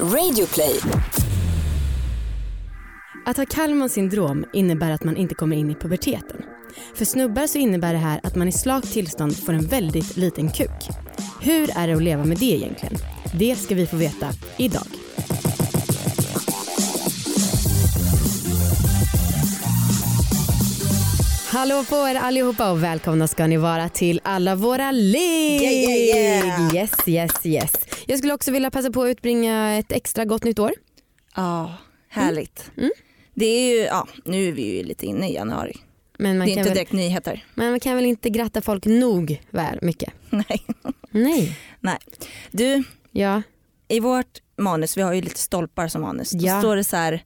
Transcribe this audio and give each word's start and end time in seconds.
Radioplay. 0.00 0.80
Att 3.26 3.36
ha 3.36 3.46
Kallmans 3.46 3.92
syndrom 3.92 4.44
innebär 4.52 4.90
att 4.90 5.04
man 5.04 5.16
inte 5.16 5.34
kommer 5.34 5.56
in 5.56 5.70
i 5.70 5.74
puberteten. 5.74 6.42
För 6.94 7.04
snubbar 7.04 7.46
så 7.46 7.58
innebär 7.58 7.92
det 7.92 7.98
här 7.98 8.20
att 8.22 8.36
man 8.36 8.48
i 8.48 8.52
slakt 8.52 8.92
tillstånd 8.92 9.36
får 9.36 9.52
en 9.52 9.66
väldigt 9.66 10.16
liten 10.16 10.50
kuk. 10.50 10.88
Hur 11.42 11.70
är 11.76 11.86
det 11.88 11.94
att 11.94 12.02
leva 12.02 12.24
med 12.24 12.38
det 12.38 12.44
egentligen? 12.44 12.94
Det 13.38 13.56
ska 13.56 13.74
vi 13.74 13.86
få 13.86 13.96
veta 13.96 14.28
idag. 14.58 14.86
Hallå 21.54 21.84
på 21.88 21.96
er 22.08 22.14
allihopa 22.14 22.70
och 22.70 22.82
välkomna 22.82 23.28
ska 23.28 23.46
ni 23.46 23.56
vara 23.56 23.88
till 23.88 24.20
alla 24.24 24.54
våra 24.56 24.90
ligg. 24.90 25.62
Yeah, 25.62 25.74
yeah, 25.74 26.46
yeah. 26.46 26.74
Yes, 26.74 26.90
yes, 27.08 27.46
yes. 27.46 27.72
Jag 28.06 28.18
skulle 28.18 28.34
också 28.34 28.52
vilja 28.52 28.70
passa 28.70 28.90
på 28.90 29.02
att 29.02 29.08
utbringa 29.10 29.78
ett 29.78 29.92
extra 29.92 30.24
gott 30.24 30.44
nytt 30.44 30.58
år. 30.58 30.72
Ja, 31.36 31.74
härligt. 32.08 32.70
Mm. 32.76 32.90
Det 33.34 33.46
är 33.46 33.74
ju, 33.74 33.82
ja, 33.84 34.08
nu 34.24 34.48
är 34.48 34.52
vi 34.52 34.76
ju 34.76 34.82
lite 34.84 35.06
inne 35.06 35.30
i 35.30 35.34
januari. 35.34 35.76
Men 36.18 36.38
man, 36.38 36.46
det 36.46 36.52
är 36.52 36.56
inte 36.58 36.68
väl, 36.68 36.74
direkt 36.74 36.92
nyheter. 36.92 37.44
men 37.54 37.70
man 37.70 37.80
kan 37.80 37.96
väl 37.96 38.04
inte 38.04 38.30
gratta 38.30 38.60
folk 38.62 38.86
nog 38.86 39.40
väl 39.50 39.78
mycket? 39.82 40.12
Nej. 40.30 40.64
Nej. 41.10 41.58
Nej. 41.80 41.98
Du, 42.50 42.84
Ja. 43.12 43.42
i 43.88 44.00
vårt 44.00 44.38
manus, 44.58 44.96
vi 44.96 45.02
har 45.02 45.12
ju 45.12 45.22
lite 45.22 45.38
stolpar 45.40 45.88
som 45.88 46.02
manus, 46.02 46.30
då 46.30 46.46
Ja. 46.46 46.60
står 46.60 46.76
det 46.76 46.84
så 46.84 46.96
här, 46.96 47.22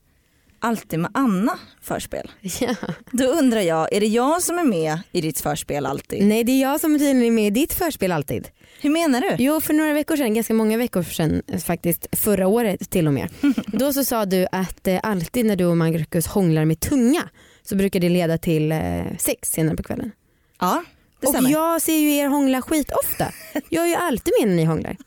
alltid 0.59 0.99
med 0.99 1.11
Anna 1.13 1.59
förspel. 1.81 2.31
ja. 2.41 2.75
Då 3.11 3.23
undrar 3.23 3.61
jag, 3.61 3.93
är 3.93 3.99
det 3.99 4.07
jag 4.07 4.43
som 4.43 4.59
är 4.59 4.63
med 4.63 4.99
i 5.11 5.21
ditt 5.21 5.39
förspel 5.39 5.85
alltid? 5.85 6.25
Nej 6.25 6.43
det 6.43 6.51
är 6.51 6.61
jag 6.61 6.81
som 6.81 6.93
tydligen 6.99 7.23
är 7.23 7.31
med 7.31 7.47
i 7.47 7.49
ditt 7.49 7.73
förspel 7.73 8.11
alltid. 8.11 8.47
Hur 8.81 8.89
menar 8.89 9.21
du? 9.21 9.35
Jo 9.39 9.61
för 9.61 9.73
några 9.73 9.93
veckor 9.93 10.15
sedan, 10.15 10.33
ganska 10.33 10.53
många 10.53 10.77
veckor 10.77 11.03
sedan 11.03 11.41
eh, 11.47 11.59
faktiskt, 11.59 12.07
förra 12.11 12.47
året 12.47 12.89
till 12.89 13.07
och 13.07 13.13
med. 13.13 13.29
Då 13.67 13.93
så 13.93 14.03
sa 14.05 14.25
du 14.25 14.47
att 14.51 14.87
eh, 14.87 14.99
alltid 15.03 15.45
när 15.45 15.55
du 15.55 15.65
och 15.65 15.77
Marcus 15.77 16.27
hånglar 16.27 16.65
med 16.65 16.79
tunga 16.79 17.29
så 17.63 17.75
brukar 17.75 17.99
det 17.99 18.09
leda 18.09 18.37
till 18.37 18.71
eh, 18.71 19.03
sex 19.19 19.49
senare 19.49 19.75
på 19.75 19.83
kvällen. 19.83 20.11
Ja, 20.59 20.83
det 21.19 21.27
och 21.27 21.33
stämmer. 21.33 21.49
jag 21.49 21.81
ser 21.81 21.97
ju 21.97 22.15
er 22.15 22.27
hångla 22.27 22.61
skitofta. 22.61 23.31
Jag 23.69 23.83
är 23.83 23.87
ju 23.87 23.95
alltid 23.95 24.33
med 24.39 24.49
när 24.49 24.55
ni 24.55 24.65
hånglar. 24.65 24.97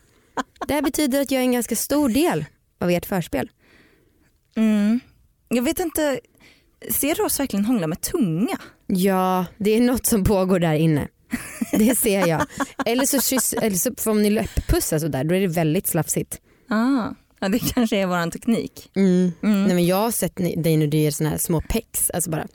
Det 0.67 0.73
här 0.73 0.81
betyder 0.81 1.21
att 1.21 1.31
jag 1.31 1.39
är 1.39 1.45
en 1.45 1.51
ganska 1.51 1.75
stor 1.75 2.09
del 2.09 2.45
av 2.79 2.89
ert 2.89 3.05
förspel. 3.05 3.49
Mm. 4.55 4.99
Jag 5.55 5.63
vet 5.63 5.79
inte, 5.79 6.19
ser 6.91 7.15
du 7.15 7.23
oss 7.23 7.39
verkligen 7.39 7.65
hångla 7.65 7.87
med 7.87 8.01
tunga? 8.01 8.57
Ja, 8.87 9.45
det 9.57 9.71
är 9.71 9.81
något 9.81 10.05
som 10.05 10.23
pågår 10.23 10.59
där 10.59 10.73
inne. 10.73 11.07
Det 11.71 11.95
ser 11.95 12.27
jag. 12.27 12.45
Eller 12.85 13.05
så, 13.05 13.21
kyss, 13.21 13.53
eller 13.53 13.75
så 13.77 13.91
får 13.97 14.13
ni 14.13 14.29
läpppussa 14.29 14.99
sådär, 14.99 15.23
då 15.23 15.35
är 15.35 15.41
det 15.41 15.47
väldigt 15.47 15.87
slafsigt. 15.87 16.41
Ah. 16.69 17.09
Ja, 17.39 17.49
det 17.49 17.59
kanske 17.59 17.97
är 17.97 18.05
våran 18.05 18.31
teknik. 18.31 18.91
Mm. 18.95 19.31
Mm. 19.43 19.63
Nej, 19.63 19.75
men 19.75 19.85
jag 19.85 19.95
har 19.95 20.11
sett 20.11 20.35
dig 20.35 20.77
när 20.77 20.87
du 20.87 20.97
ger 20.97 21.11
såna 21.11 21.29
här 21.29 21.37
små 21.37 21.61
pex, 21.61 22.09
alltså 22.09 22.29
bara, 22.29 22.47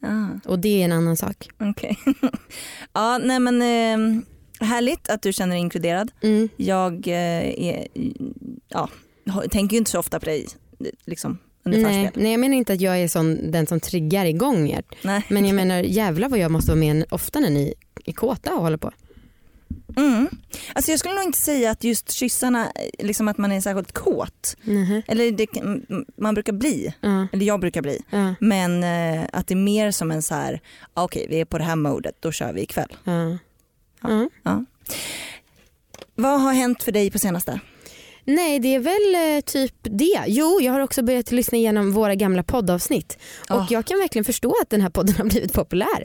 Ah. 0.00 0.50
och 0.50 0.58
det 0.58 0.80
är 0.80 0.84
en 0.84 0.92
annan 0.92 1.16
sak. 1.16 1.48
Okej. 1.60 1.98
ja, 2.92 3.18
nej 3.18 3.40
men 3.40 3.62
eh, 3.62 4.22
härligt 4.66 5.08
att 5.10 5.22
du 5.22 5.32
känner 5.32 5.54
dig 5.54 5.60
inkluderad. 5.60 6.10
Mm. 6.22 6.48
Jag 6.56 7.08
eh, 7.08 7.64
är, 7.68 7.86
ja, 8.68 8.88
tänker 9.50 9.74
ju 9.74 9.78
inte 9.78 9.90
så 9.90 9.98
ofta 9.98 10.20
på 10.20 10.26
dig 10.26 10.46
liksom, 11.04 11.38
under 11.66 11.80
Nej, 11.82 12.10
nej 12.14 12.30
jag 12.30 12.40
menar 12.40 12.56
inte 12.56 12.72
att 12.72 12.80
jag 12.80 12.98
är 13.00 13.08
sån, 13.08 13.50
den 13.50 13.66
som 13.66 13.80
triggar 13.80 14.24
igång 14.26 14.70
er. 14.70 14.82
Nej. 15.02 15.22
Men 15.28 15.46
jag 15.46 15.54
menar 15.56 15.82
jävlar 15.82 16.28
vad 16.28 16.38
jag 16.38 16.50
måste 16.50 16.70
vara 16.70 16.78
med 16.80 17.04
ofta 17.10 17.40
när 17.40 17.50
ni 17.50 17.74
är 18.04 18.12
kåta 18.12 18.54
och 18.54 18.62
håller 18.62 18.76
på. 18.76 18.92
Mm. 19.96 20.28
Alltså 20.72 20.90
jag 20.90 20.98
skulle 21.00 21.14
nog 21.14 21.24
inte 21.24 21.38
säga 21.38 21.70
att 21.70 21.84
just 21.84 22.10
kyssarna, 22.10 22.72
liksom 22.98 23.28
att 23.28 23.38
man 23.38 23.52
är 23.52 23.60
särskilt 23.60 23.92
kåt. 23.92 24.56
Mhm. 24.62 25.02
Eller 25.08 25.30
det, 25.30 25.46
man 26.16 26.34
brukar 26.34 26.52
bli, 26.52 26.94
Ja, 27.00 27.26
eller 27.32 27.46
jag 27.46 27.60
brukar 27.60 27.82
bli. 27.82 28.02
ja, 28.10 28.34
Men 28.40 28.84
eh, 28.84 29.24
att 29.32 29.46
det 29.46 29.54
är 29.54 29.56
mer 29.56 29.90
som 29.90 30.10
en 30.10 30.22
så 30.22 30.34
här, 30.34 30.60
ah, 30.94 31.04
okej 31.04 31.26
vi 31.30 31.40
är 31.40 31.44
på 31.44 31.58
det 31.58 31.64
här 31.64 31.76
modet, 31.76 32.16
då 32.20 32.32
kör 32.32 32.52
vi 32.52 32.60
ikväll. 32.62 32.96
ja. 33.04 33.38
Ja. 34.02 34.28
Ja. 34.42 34.64
Vad 36.14 36.40
har 36.40 36.52
hänt 36.52 36.82
för 36.82 36.92
dig 36.92 37.10
på 37.10 37.18
senaste? 37.18 37.60
Nej 38.26 38.58
det 38.58 38.74
är 38.74 38.78
väl 38.78 39.36
eh, 39.36 39.40
typ 39.40 39.74
det. 39.82 40.24
Jo 40.26 40.60
jag 40.60 40.72
har 40.72 40.80
också 40.80 41.02
börjat 41.02 41.32
lyssna 41.32 41.58
igenom 41.58 41.92
våra 41.92 42.14
gamla 42.14 42.42
poddavsnitt. 42.42 43.18
Och 43.50 43.56
Ah. 43.56 43.66
jag 43.70 43.84
kan 43.86 43.98
verkligen 43.98 44.24
förstå 44.24 44.54
att 44.62 44.70
den 44.70 44.80
här 44.80 44.90
podden 44.90 45.14
har 45.16 45.24
blivit 45.24 45.52
populär. 45.52 46.04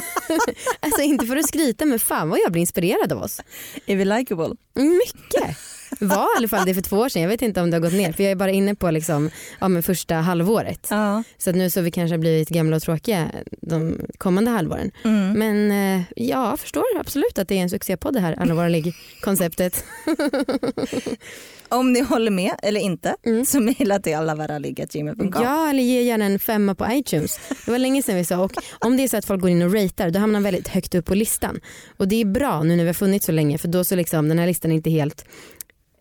alltså 0.80 1.02
inte 1.02 1.26
för 1.26 1.36
att 1.36 1.48
skryta 1.48 1.84
men 1.86 1.98
fan 1.98 2.28
vad 2.28 2.38
jag 2.44 2.52
blir 2.52 2.60
inspirerad 2.60 3.12
av 3.12 3.22
oss. 3.22 3.40
Är 3.86 3.96
vi 3.96 4.04
likeable? 4.04 4.56
Mycket. 4.74 5.56
Var 5.98 6.24
i 6.24 6.36
alla 6.38 6.48
fall 6.48 6.66
det 6.66 6.74
för 6.74 6.82
två 6.82 6.96
år 6.96 7.08
sedan. 7.08 7.22
Jag 7.22 7.28
vet 7.28 7.42
inte 7.42 7.60
om 7.60 7.70
det 7.70 7.76
har 7.76 7.82
gått 7.82 7.92
ner 7.92 8.12
för 8.12 8.22
jag 8.22 8.30
är 8.32 8.36
bara 8.36 8.50
inne 8.50 8.74
på 8.74 8.90
liksom, 8.90 9.30
ja, 9.60 9.68
men 9.68 9.82
första 9.82 10.14
halvåret. 10.14 10.86
Ja. 10.90 11.22
Så 11.38 11.50
att 11.50 11.56
nu 11.56 11.70
så 11.70 11.80
har 11.80 11.84
vi 11.84 11.90
kanske 11.90 12.18
blivit 12.18 12.48
gamla 12.48 12.76
och 12.76 12.82
tråkiga 12.82 13.30
de 13.62 14.00
kommande 14.18 14.50
halvåren. 14.50 14.90
Mm. 15.04 15.32
Men 15.32 15.70
eh, 15.70 16.02
ja, 16.16 16.50
jag 16.50 16.60
förstår 16.60 16.84
absolut 17.00 17.38
att 17.38 17.48
det 17.48 17.58
är 17.58 17.62
en 17.62 17.70
succépodd 17.70 18.14
det 18.14 18.20
här 18.20 18.68
ligg-konceptet. 18.68 19.84
Om 21.68 21.92
ni 21.92 22.00
håller 22.00 22.30
med 22.30 22.54
eller 22.62 22.80
inte 22.80 23.16
Mm. 23.26 23.44
så 23.46 23.60
mejla 23.60 23.98
till 23.98 24.16
allavaraligg.gmail.com. 24.16 25.42
Ja, 25.44 25.70
eller 25.70 25.82
ge 25.82 26.02
gärna 26.02 26.24
en 26.24 26.38
femma 26.38 26.74
på 26.74 26.86
iTunes. 26.90 27.40
Det 27.64 27.70
var 27.70 27.78
länge 27.78 28.02
sedan 28.02 28.16
vi 28.16 28.24
sa 28.24 28.38
och 28.38 28.52
om 28.78 28.96
det 28.96 29.02
är 29.02 29.08
så 29.08 29.16
att 29.16 29.24
folk 29.24 29.40
går 29.40 29.50
in 29.50 29.62
och 29.62 29.74
ratear 29.74 30.10
då 30.10 30.18
hamnar 30.18 30.32
man 30.32 30.42
väldigt 30.42 30.68
högt 30.68 30.94
upp 30.94 31.04
på 31.04 31.14
listan. 31.14 31.60
Och 31.96 32.08
det 32.08 32.20
är 32.20 32.24
bra 32.24 32.62
nu 32.62 32.76
när 32.76 32.84
vi 32.84 32.88
har 32.88 32.94
funnits 32.94 33.26
så 33.26 33.32
länge 33.32 33.58
för 33.58 33.68
då 33.68 33.84
så 33.84 33.96
liksom 33.96 34.28
den 34.28 34.38
här 34.38 34.46
listan 34.46 34.70
är 34.70 34.74
inte 34.76 34.90
helt 34.90 35.24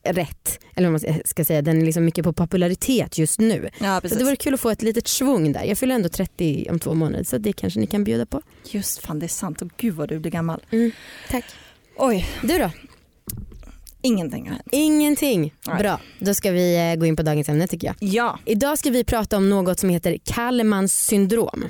rätt. 0.04 0.60
Eller 0.76 0.90
vad 0.90 1.02
man 1.06 1.22
ska 1.26 1.46
säga, 1.46 1.62
den 1.62 1.82
är 1.82 1.86
liksom 1.86 2.06
mycket 2.06 2.24
på 2.24 2.34
popularitet 2.34 3.18
just 3.18 3.40
nu. 3.40 3.70
Ja, 3.80 4.02
Så 4.06 4.16
det 4.16 4.24
vore 4.24 4.36
kul 4.36 4.54
att 4.54 4.60
få 4.60 4.70
ett 4.70 4.82
litet 4.82 5.08
svung 5.08 5.52
där. 5.52 5.64
Jag 5.64 5.78
fyller 5.78 5.96
ändå 5.96 6.10
30 6.10 6.68
om 6.72 6.80
två 6.80 6.94
månader 6.94 7.24
så 7.24 7.38
det 7.38 7.54
kanske 7.54 7.80
ni 7.80 7.88
kan 7.88 8.04
bjuda 8.04 8.26
på. 8.26 8.42
Just 8.66 9.00
fan 9.06 9.20
det 9.20 9.26
är 9.26 9.28
sant. 9.28 9.62
Och 9.62 9.70
gud 9.78 9.94
vad 9.94 10.10
du 10.10 10.20
blir 10.20 10.32
gammal. 10.32 10.62
Mm, 10.72 10.92
tack. 11.30 11.46
Oj, 11.98 12.28
Du 12.42 12.58
då? 12.58 12.72
ingenting 14.02 14.44
har 14.48 14.54
hänt. 14.56 14.68
Ingenting. 14.72 15.54
Nej. 15.68 15.78
Bra, 15.80 16.00
då 16.20 16.34
ska 16.34 16.52
vi 16.52 16.92
eh, 16.92 16.96
gå 17.00 17.06
in 17.06 17.16
på 17.16 17.24
dagens 17.24 17.50
ämne 17.50 17.68
tycker 17.68 17.88
jag. 17.88 17.96
Ja, 18.00 18.40
Idag 18.46 18.78
ska 18.80 18.90
vi 18.90 19.04
prata 19.04 19.38
om 19.38 19.50
något 19.50 19.80
som 19.80 19.90
heter 19.90 20.18
Kallmans 20.26 21.06
syndrom. 21.06 21.66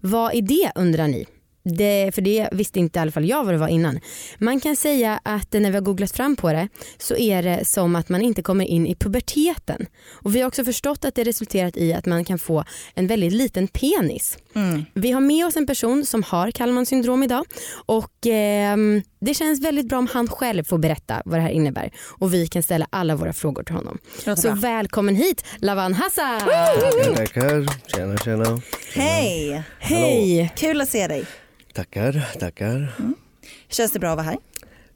Vad 0.00 0.34
är 0.34 0.42
det 0.42 0.72
undrar 0.74 1.08
ni? 1.08 1.26
Det, 1.64 2.10
för 2.14 2.22
det 2.22 2.48
visste 2.52 2.78
inte 2.78 2.98
i 2.98 3.02
alla 3.02 3.10
fall 3.10 3.24
jag 3.24 3.44
vad 3.44 3.54
det 3.54 3.58
var 3.58 3.68
innan. 3.68 4.00
Man 4.38 4.60
kan 4.60 4.76
säga 4.76 5.20
att 5.22 5.52
när 5.52 5.70
vi 5.70 5.76
har 5.76 5.80
googlat 5.80 6.12
fram 6.12 6.36
på 6.36 6.52
det 6.52 6.68
så 6.98 7.16
är 7.16 7.42
det 7.42 7.64
som 7.64 7.96
att 7.96 8.08
man 8.08 8.22
inte 8.22 8.42
kommer 8.42 8.64
in 8.64 8.86
i 8.86 8.94
puberteten. 8.94 9.86
Och 10.12 10.34
vi 10.36 10.40
har 10.40 10.48
också 10.48 10.64
förstått 10.64 11.04
att 11.04 11.14
det 11.14 11.24
resulterat 11.24 11.76
i 11.76 11.92
att 11.94 12.06
man 12.06 12.24
kan 12.24 12.38
få 12.38 12.64
en 12.94 13.06
väldigt 13.06 13.32
liten 13.32 13.68
penis. 13.68 14.38
mm. 14.54 14.84
Vi 14.94 15.12
har 15.12 15.20
med 15.20 15.46
oss 15.46 15.56
en 15.56 15.66
person 15.66 16.06
som 16.06 16.22
har 16.22 16.50
Kallmans 16.50 16.88
syndrom 16.88 17.22
idag 17.22 17.44
och 17.86 18.26
ehm, 18.26 19.02
det 19.20 19.34
känns 19.34 19.64
väldigt 19.64 19.86
bra 19.88 19.98
om 19.98 20.08
han 20.12 20.28
själv 20.28 20.64
får 20.64 20.78
berätta 20.78 21.22
vad 21.24 21.38
det 21.38 21.42
här 21.42 21.50
innebär 21.50 21.90
och 22.18 22.34
vi 22.34 22.46
kan 22.46 22.62
ställa 22.62 22.86
alla 22.90 23.16
våra 23.16 23.32
frågor 23.32 23.62
till 23.62 23.74
honom. 23.74 23.98
Så 24.24 24.34
bra. 24.42 24.54
välkommen 24.54 25.16
hit 25.16 25.44
Lavan 25.58 25.94
Hassan! 25.94 26.40
Tackar, 26.40 27.14
tackar. 27.14 27.66
Tjena, 27.96 28.16
tjena. 28.16 28.60
Hej, 28.94 29.62
Hej! 29.78 30.52
kul 30.56 30.80
att 30.80 30.88
se 30.88 31.06
dig. 31.06 31.24
Tackar, 31.72 32.28
tackar. 32.38 32.94
Känns 33.68 33.92
det 33.92 33.98
bra 33.98 34.10
att 34.10 34.16
vara 34.16 34.26
här? 34.26 34.36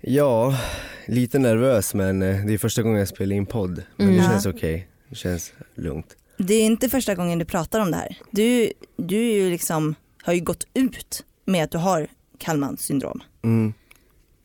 Ja, 0.00 0.58
lite 1.06 1.38
nervös 1.38 1.94
men 1.94 2.22
eh, 2.22 2.44
det 2.46 2.54
är 2.54 2.58
första 2.58 2.82
gången 2.82 2.98
jag 2.98 3.08
spelar 3.08 3.36
in 3.36 3.46
podd. 3.46 3.82
Men 3.96 4.08
Mm. 4.08 4.18
det 4.20 4.24
känns 4.24 4.46
okej. 4.46 4.88
Det 5.08 5.14
känns 5.16 5.52
lugnt. 5.74 6.16
Det 6.38 6.54
är 6.54 6.62
inte 6.66 6.88
första 6.88 7.14
gången 7.14 7.38
du 7.38 7.44
pratar 7.44 7.80
om 7.80 7.90
det 7.90 7.96
här. 7.96 8.18
Du, 8.30 8.72
du 8.96 9.16
är 9.16 9.32
ju 9.34 9.50
liksom, 9.50 9.94
har 10.22 10.32
ju 10.32 10.40
gått 10.40 10.66
ut 10.74 11.24
med 11.44 11.64
att 11.64 11.70
du 11.70 11.78
har 11.78 12.06
Kallmans 12.38 12.80
syndrom. 12.80 13.22
Mm, 13.44 13.72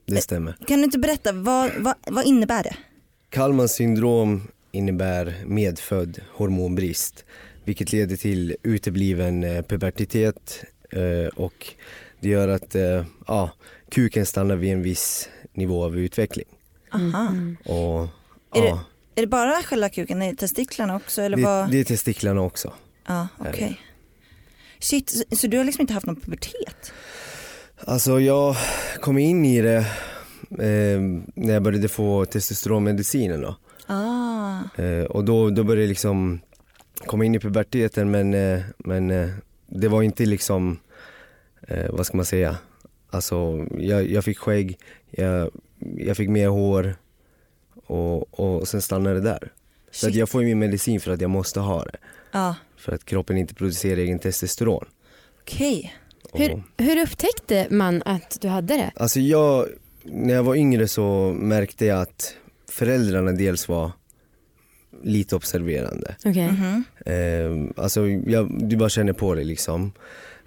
det 0.06 0.22
stämmer. 0.22 0.56
Kan 0.68 0.78
du 0.78 0.84
inte 0.84 1.00
berätta, 1.00 1.31
vad, 1.31 1.72
vad, 1.80 1.96
vad 2.08 2.25
innebär 2.25 2.64
det? 2.64 2.75
Kallmans 3.30 3.72
syndrom 3.74 4.47
innebär 4.72 5.35
medfödd 5.46 6.20
hormonbrist 6.34 7.26
vilket 7.66 7.91
leder 7.91 8.16
till 8.16 8.56
utebliven 8.64 9.44
eh, 9.44 9.61
pubertitet 9.61 10.64
eh, 10.91 11.28
och 11.35 11.67
det 12.22 12.29
gör 12.29 12.47
att 12.47 12.76
eh, 12.76 13.06
ja, 13.28 13.52
kuken 13.90 14.26
stannar 14.26 14.56
vid 14.56 14.73
en 14.73 14.82
viss 14.82 15.29
nivå 15.53 15.84
av 15.84 15.97
utveckling. 15.97 16.47
Aha. 16.94 17.28
Mm. 17.28 17.58
Och, 17.66 18.02
Är 18.56 18.66
ja, 18.68 18.84
Är 19.16 19.22
det 19.22 19.28
bara 19.28 19.64
själva 19.64 19.90
kuken, 19.90 20.22
är 20.22 20.32
det 20.32 20.38
testiklarna 20.38 20.96
också 20.96 21.22
eller 21.22 21.38
det, 21.38 21.44
vad? 21.44 21.72
det 21.72 21.79
är 21.79 21.84
testiklarna 21.84 22.41
också. 22.41 22.73
Ja, 23.08 23.28
okej. 23.38 23.79
Shit, 24.79 25.09
så, 25.09 25.38
så 25.38 25.47
du 25.47 25.58
har 25.58 25.64
liksom 25.64 25.82
inte 25.82 25.94
haft 25.94 26.06
någon 26.06 26.16
pubertet? 26.22 26.94
Alltså 27.85 28.20
jag 28.20 28.56
kom 29.02 29.18
in 29.18 29.46
i 29.46 29.62
det 29.62 29.78
eh, 30.52 31.02
när 31.35 31.53
jag 31.53 31.64
började 31.64 31.88
få 31.88 32.26
testosteronmedicinen 32.26 33.41
då. 33.41 33.56
Ah. 33.88 34.82
Eh, 34.82 35.03
och 35.03 35.26
då, 35.26 35.50
då 35.50 35.64
började 35.64 35.82
jag 35.82 35.90
liksom 35.90 36.40
komma 37.06 37.26
in 37.26 37.35
i 37.35 37.40
puberteten 37.40 38.12
men, 38.12 38.34
eh, 38.34 38.62
men 38.78 39.12
eh, 39.12 39.29
det 39.68 39.88
var 39.88 40.03
inte 40.03 40.26
liksom, 40.26 40.79
eh, 41.67 41.90
vad 41.91 42.05
ska 42.05 42.17
man 42.17 42.25
säga, 42.25 42.58
alltså 43.09 43.66
jag, 43.78 44.09
jag 44.11 44.23
fick 44.25 44.37
skägg, 44.37 44.78
jag, 45.11 45.52
jag 45.97 46.17
fick 46.17 46.29
mer 46.29 46.47
hår 46.47 46.96
och, 47.85 48.40
och 48.40 48.67
sen 48.67 48.81
stannade 48.81 49.16
det 49.16 49.22
där. 49.22 49.52
Så 49.91 50.08
att 50.08 50.11
Shit. 50.11 50.19
jag 50.19 50.29
får 50.29 50.41
ju 50.41 50.47
min 50.47 50.59
medicin 50.59 50.99
för 50.99 51.11
att 51.11 51.22
jag 51.22 51.29
måste 51.29 51.59
ha 51.59 51.84
det. 51.84 51.97
Ja, 52.31 52.55
För 52.78 52.91
att 52.91 53.05
kroppen 53.05 53.37
inte 53.37 53.53
producerar 53.53 53.97
egen 53.97 54.19
testosteron. 54.19 54.85
okej. 55.41 55.93
Och- 56.31 56.40
Hur, 56.40 56.63
hur 56.78 57.02
upptäckte 57.03 57.67
man 57.69 58.02
att 58.05 58.37
du 58.41 58.47
hade 58.47 58.73
det? 58.78 58.91
Alltså 58.96 59.19
jag, 59.19 59.67
när 60.03 60.34
jag 60.34 60.43
var 60.43 60.55
yngre 60.55 60.87
så 60.87 61.35
märkte 61.40 61.85
jag 61.85 62.02
att 62.02 62.35
föräldrarna 62.69 63.31
dels 63.31 63.67
var 63.67 63.91
lite 65.03 65.35
observerande. 65.35 66.16
Okej. 66.25 66.52
Mhm. 66.52 66.84
Eh, 67.05 67.84
alltså 67.84 68.08
jag, 68.08 68.69
du 68.69 68.75
bara 68.78 68.90
känner 68.90 69.13
på 69.13 69.35
det 69.35 69.43
liksom. 69.43 69.91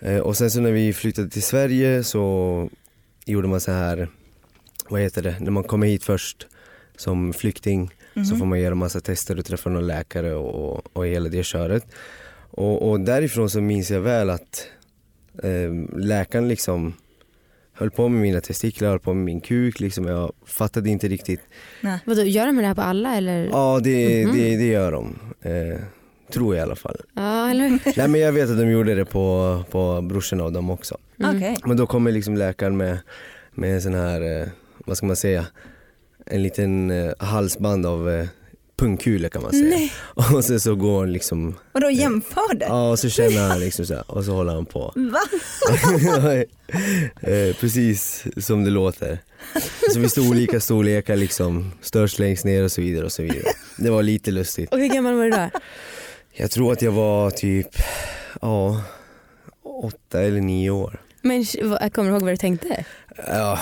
Eh, 0.00 0.18
och 0.18 0.36
sen 0.36 0.50
så 0.50 0.60
när 0.60 0.72
vi 0.72 0.92
flyttade 0.92 1.28
till 1.30 1.42
Sverige 1.42 2.04
så 2.04 2.68
gjorde 3.26 3.48
man 3.48 3.60
så 3.60 3.72
här, 3.72 4.08
vad 4.88 5.00
heter 5.00 5.22
det, 5.22 5.36
när 5.40 5.50
man 5.50 5.64
kommer 5.64 5.86
hit 5.86 6.04
först 6.04 6.46
som 6.96 7.32
flykting 7.32 7.90
så 8.30 8.36
får 8.36 8.46
man 8.46 8.60
göra 8.60 8.74
massa 8.74 9.00
tester 9.00 9.38
och 9.38 9.44
träffa 9.44 9.70
någon 9.70 9.86
läkare 9.86 10.34
och, 10.34 10.96
och 10.96 11.06
hela 11.06 11.28
det 11.28 11.42
köret. 11.44 11.86
Och, 12.50 12.90
och 12.90 13.00
därifrån 13.00 13.50
så 13.50 13.60
minns 13.60 13.90
jag 13.90 14.00
väl 14.00 14.30
att 14.30 14.66
eh, 15.42 15.98
läkaren 15.98 16.48
liksom 16.48 16.94
höll 17.72 17.90
på 17.90 18.08
med 18.08 18.20
mina 18.22 18.40
testiklar, 18.40 18.88
höll 18.90 18.98
på 18.98 19.14
med 19.14 19.24
min 19.24 19.40
kuk 19.40 19.80
liksom. 19.80 20.06
Jag 20.06 20.32
fattade 20.46 20.90
inte 20.90 21.08
riktigt. 21.08 21.40
Vadå, 22.04 22.22
gör 22.22 22.46
de 22.46 22.56
det 22.56 22.66
här 22.66 22.74
på 22.74 22.82
alla 22.82 23.16
eller? 23.16 23.44
Ja 23.52 23.80
det, 23.84 24.24
Mhm. 24.26 24.36
det, 24.36 24.56
det 24.56 24.66
gör 24.66 24.92
de. 24.92 25.18
Eh, 25.42 25.80
tror 26.34 26.54
jag 26.54 26.62
i 26.62 26.66
alla 26.66 26.76
fall. 26.76 26.96
Ja, 27.14 27.50
eller? 27.50 27.78
Nej 27.96 28.08
men 28.08 28.20
jag 28.20 28.32
vet 28.32 28.50
att 28.50 28.58
de 28.58 28.70
gjorde 28.70 28.94
det 28.94 29.04
på, 29.04 29.64
på 29.70 30.00
brorsorna 30.02 30.44
och 30.44 30.52
dem 30.52 30.70
också. 30.70 30.98
Mm. 31.20 31.36
Okej. 31.36 31.56
Men 31.64 31.76
då 31.76 31.86
kommer 31.86 32.12
liksom 32.12 32.36
läkaren 32.36 32.76
med, 32.76 32.98
med 33.50 33.74
en 33.74 33.82
sån 33.82 33.94
här, 33.94 34.40
eh, 34.40 34.48
vad 34.86 34.96
ska 34.96 35.06
man 35.06 35.16
säga, 35.16 35.46
en 36.26 36.42
liten 36.42 36.90
eh, 36.90 37.12
halsband 37.18 37.86
av 37.86 38.10
eh, 38.10 38.26
pungkulor 38.76 39.28
kan 39.28 39.42
man 39.42 39.50
säga. 39.50 39.68
Nej. 39.68 39.92
Och 40.34 40.44
sen 40.44 40.60
så 40.60 40.74
går 40.74 41.00
han 41.00 41.12
liksom, 41.12 41.54
Vadå 41.72 41.90
jämförde? 41.90 42.64
ja 42.64 42.90
och 42.90 42.98
så 42.98 43.08
känner 43.08 43.48
han 43.48 43.60
liksom 43.60 43.86
så 43.86 43.94
här, 43.94 44.10
och 44.10 44.24
så 44.24 44.32
håller 44.32 44.54
han 44.54 44.66
på. 44.66 44.92
Va? 44.96 45.20
eh, 47.30 47.56
precis 47.60 48.24
som 48.36 48.64
det 48.64 48.70
låter. 48.70 49.18
Så 49.92 50.00
finns 50.00 50.14
det 50.14 50.20
olika 50.20 50.60
storlekar 50.60 51.16
liksom, 51.16 51.72
störst 51.80 52.18
längst 52.18 52.44
ner 52.44 52.64
och 52.64 52.72
så 52.72 52.80
vidare 52.80 53.04
och 53.04 53.12
så 53.12 53.22
vidare. 53.22 53.52
Det 53.76 53.90
var 53.90 54.02
lite 54.02 54.30
lustigt. 54.30 54.72
Och 54.72 54.78
hur 54.78 54.88
gammal 54.88 55.14
var 55.14 55.24
du 55.24 55.30
då? 55.30 55.50
Jag 56.36 56.50
tror 56.50 56.72
att 56.72 56.82
jag 56.82 56.92
var 56.92 57.30
typ, 57.30 57.68
ja, 58.42 58.82
åtta 59.62 60.22
eller 60.22 60.40
nio 60.40 60.70
år. 60.70 61.00
Men 61.22 61.44
kommer 61.90 62.08
du 62.08 62.14
ihåg 62.14 62.22
vad 62.22 62.32
du 62.32 62.36
tänkte? 62.36 62.84
Ja, 63.28 63.58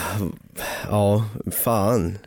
ja 0.90 1.24
fan. 1.50 2.18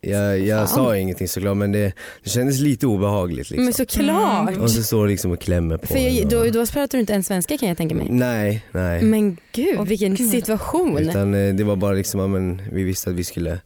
Jag, 0.00 0.40
jag 0.40 0.68
sa 0.68 0.96
ingenting 0.96 1.28
såklart 1.28 1.56
men 1.56 1.72
det, 1.72 1.92
det 2.24 2.30
kändes 2.30 2.60
lite 2.60 2.86
obehagligt 2.86 3.50
liksom. 3.50 3.64
Men 3.64 3.74
såklart. 3.74 4.56
Och 4.56 4.70
så 4.70 4.82
står 4.82 5.04
det 5.06 5.10
liksom 5.10 5.30
och 5.30 5.40
klämmer 5.40 5.76
på 5.76 5.86
För 5.86 5.98
jag, 5.98 6.28
då, 6.28 6.38
och... 6.38 6.52
då 6.52 6.66
pratar 6.66 6.98
du 6.98 7.00
inte 7.00 7.12
ens 7.12 7.26
svenska 7.26 7.58
kan 7.58 7.68
jag 7.68 7.78
tänka 7.78 7.94
mig. 7.94 8.06
Nej, 8.10 8.64
nej. 8.72 9.02
Men 9.02 9.36
gud 9.52 9.76
Åh, 9.78 9.84
vilken 9.84 10.14
gud. 10.14 10.30
situation. 10.30 10.98
Utan 10.98 11.34
eh, 11.34 11.54
det 11.54 11.64
var 11.64 11.76
bara 11.76 11.92
liksom, 11.92 12.20
ja, 12.20 12.26
men 12.26 12.62
vi 12.72 12.82
visste 12.82 13.10
att 13.10 13.16
vi 13.16 13.24
skulle 13.24 13.60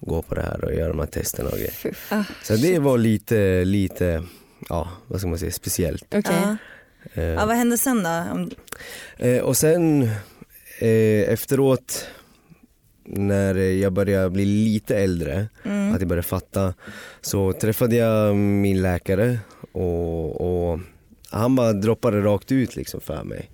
gå 0.00 0.22
på 0.22 0.34
det 0.34 0.42
här 0.42 0.64
och 0.64 0.74
göra 0.74 0.88
de 0.88 0.98
här 0.98 1.06
testerna 1.06 1.48
och 1.50 1.56
grejer. 1.56 1.74
Ah, 2.08 2.24
Så 2.42 2.56
det 2.56 2.78
var 2.78 2.98
lite, 2.98 3.64
lite, 3.64 4.22
ja 4.70 4.88
vad 5.06 5.20
ska 5.20 5.28
man 5.28 5.38
säga, 5.38 5.52
speciellt. 5.52 6.04
Ja. 6.10 6.56
Eh, 7.14 7.24
ja, 7.24 7.46
vad 7.46 7.56
hände 7.56 7.78
sen 7.78 8.02
då? 8.02 8.24
Om- 8.32 8.50
Eh, 9.18 9.38
och 9.42 9.56
sen 9.56 10.02
eh, 10.78 11.32
efteråt 11.32 12.06
när 13.04 13.54
jag 13.54 13.92
började 13.92 14.30
bli 14.30 14.44
lite 14.44 14.96
äldre, 14.96 15.46
Mm. 15.64 15.94
att 15.94 16.00
jag 16.00 16.08
började 16.08 16.26
fatta, 16.28 16.74
så 17.20 17.52
träffade 17.52 17.96
jag 17.96 18.36
min 18.36 18.82
läkare 18.82 19.38
och, 19.72 20.40
och 20.70 20.80
han 21.30 21.56
bara 21.56 21.72
droppade 21.72 22.20
rakt 22.20 22.52
ut 22.52 22.76
liksom 22.76 23.00
för 23.00 23.24
mig. 23.24 23.50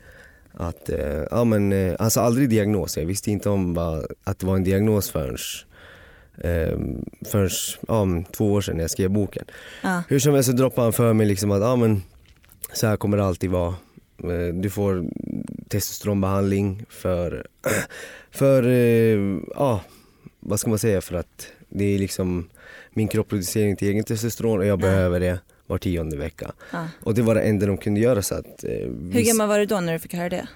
Att, 0.52 0.88
eh, 0.88 1.22
ja 1.30 1.44
men, 1.44 1.72
eh, 1.72 1.94
alltså 1.98 2.20
aldrig 2.20 2.48
diagnos, 2.50 2.96
jag 2.96 3.06
visste 3.06 3.30
inte 3.30 3.48
om 3.50 3.74
bara 3.74 4.02
att 4.24 4.38
det 4.38 4.46
var 4.46 4.56
en 4.56 4.64
diagnos 4.64 5.10
förrän, 5.10 5.36
eh, 6.38 6.78
förrän 7.26 7.50
ja, 7.88 8.06
två 8.32 8.52
år 8.52 8.60
sedan 8.60 8.76
när 8.76 8.82
jag 8.84 8.90
skrev 8.90 9.10
boken. 9.10 9.44
Ja. 9.82 10.02
Hur 10.08 10.18
som 10.18 10.34
helst 10.34 10.50
så 10.50 10.56
droppade 10.56 10.84
han 10.86 10.92
för 10.92 11.12
mig 11.12 11.26
liksom 11.26 11.50
att 11.50 11.60
ja, 11.60 11.76
men, 11.76 12.02
så 12.72 12.86
här 12.86 12.96
kommer 12.96 13.16
det 13.16 13.24
alltid 13.24 13.50
vara. 13.50 13.74
Eh, 14.24 14.54
Du 14.54 14.70
får 14.70 15.04
testosteronbehandling 15.68 16.84
för, 16.88 17.46
för 18.30 18.62
eh, 18.68 19.38
ja, 19.54 19.80
vad 20.40 20.60
ska 20.60 20.70
man 20.70 20.78
säga 20.78 21.00
för 21.00 21.16
att 21.16 21.46
det 21.68 21.84
är 21.94 21.98
liksom 21.98 22.48
min 22.90 23.08
kropp 23.08 23.28
producerar 23.28 23.66
inte 23.66 23.86
egen 23.86 24.04
testosteron 24.04 24.58
och 24.58 24.66
jag 24.66 24.80
Nej. 24.80 24.90
behöver 24.90 25.20
det 25.20 25.38
var 25.66 25.78
tionde 25.78 26.16
vecka. 26.16 26.52
Ja. 26.72 26.88
Och 27.02 27.14
det 27.14 27.22
var 27.22 27.34
det 27.34 27.40
enda 27.40 27.66
de 27.66 27.76
kunde 27.78 28.00
göra 28.00 28.22
så 28.22 28.34
att 28.34 28.64
eh, 28.64 28.70
Hur 29.12 29.26
gammal 29.26 29.48
var 29.48 29.58
du 29.58 29.66
då 29.66 29.80
när 29.80 29.92
du 29.92 29.98
fick 29.98 30.14
höra 30.14 30.28
det? 30.28 30.48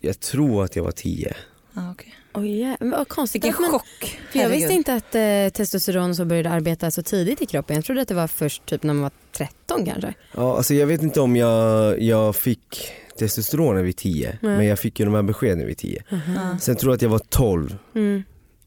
Jag 0.00 0.20
tror 0.20 0.64
att 0.64 0.76
jag 0.76 0.84
var 0.84 0.92
tio. 0.92 1.34
Ah, 1.74 1.90
okay. 1.90 2.12
Ja. 2.32 2.76
men 2.80 2.90
vad 2.90 3.08
konstigt. 3.08 3.44
Vilken 3.44 3.70
chock. 3.70 4.18
För 4.32 4.38
jag 4.38 4.48
visste 4.48 4.72
inte 4.72 4.94
att 4.94 5.14
eh, 5.14 5.48
testosteron 5.52 6.14
så 6.14 6.24
började 6.24 6.50
arbeta 6.50 6.90
så 6.90 7.02
tidigt 7.02 7.42
i 7.42 7.46
kroppen. 7.46 7.76
Jag 7.76 7.84
trodde 7.84 8.00
att 8.02 8.08
det 8.08 8.14
var 8.14 8.26
först 8.26 8.66
typ 8.66 8.82
när 8.82 8.94
man 8.94 9.02
var 9.02 9.10
13 9.32 9.84
kanske. 9.86 10.14
Ja, 10.36 10.56
alltså 10.56 10.74
jag 10.74 10.86
vet 10.86 11.02
inte 11.02 11.20
om 11.20 11.36
jag, 11.36 12.02
jag 12.02 12.36
fick 12.36 12.92
testosteron 13.18 13.82
vid 13.84 13.96
tio, 13.96 14.38
Nej. 14.42 14.56
men 14.56 14.66
jag 14.66 14.78
fick 14.78 15.00
ju 15.00 15.04
de 15.06 15.14
här 15.14 15.22
beskeden 15.22 15.66
vid 15.66 15.78
tio. 15.78 16.02
Ja. 16.10 16.58
Sen 16.60 16.76
tror 16.76 16.90
jag 16.92 16.96
att 16.96 17.02
jag 17.02 17.08
var 17.08 17.18
12 17.18 17.78
Mm. 17.94 18.22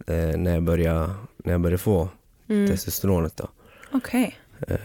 eh, 0.07 0.15
när, 0.37 0.53
jag 0.53 0.63
började, 0.63 1.09
när 1.43 1.51
jag 1.51 1.61
började 1.61 1.77
få 1.77 2.09
Mm. 2.49 2.67
testosteronet 2.71 3.37
då. 3.37 3.47
Okej. 3.91 4.35
Eh, 4.67 4.75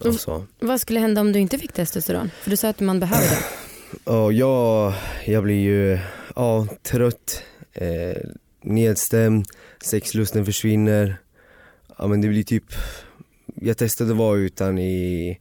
och 0.00 0.14
så. 0.14 0.44
Vad 0.60 0.80
skulle 0.80 1.00
hända 1.00 1.20
om 1.20 1.32
du 1.32 1.38
inte 1.38 1.58
fick 1.58 1.72
testosteron? 1.72 2.30
För 2.40 2.50
du 2.50 2.56
sa 2.56 2.68
att 2.68 2.80
man 2.80 3.00
behöver 3.00 3.22
det. 3.30 3.38
Ja, 4.04 4.32
jag, 4.32 4.92
jag 5.26 5.42
blir 5.44 5.60
ju 5.60 5.98
ja, 6.36 6.66
trött, 6.82 7.42
eh, 7.76 8.16
nedstämd, 8.62 9.46
sexlusten 9.82 10.44
försvinner. 10.44 11.16
Ja, 11.98 12.06
men 12.06 12.20
det 12.20 12.28
blir 12.28 12.42
typ, 12.42 12.64
jag 13.54 13.76
testade 13.78 14.10
att 14.10 14.16
vara 14.16 14.38
utan 14.38 14.78
i 14.78 15.38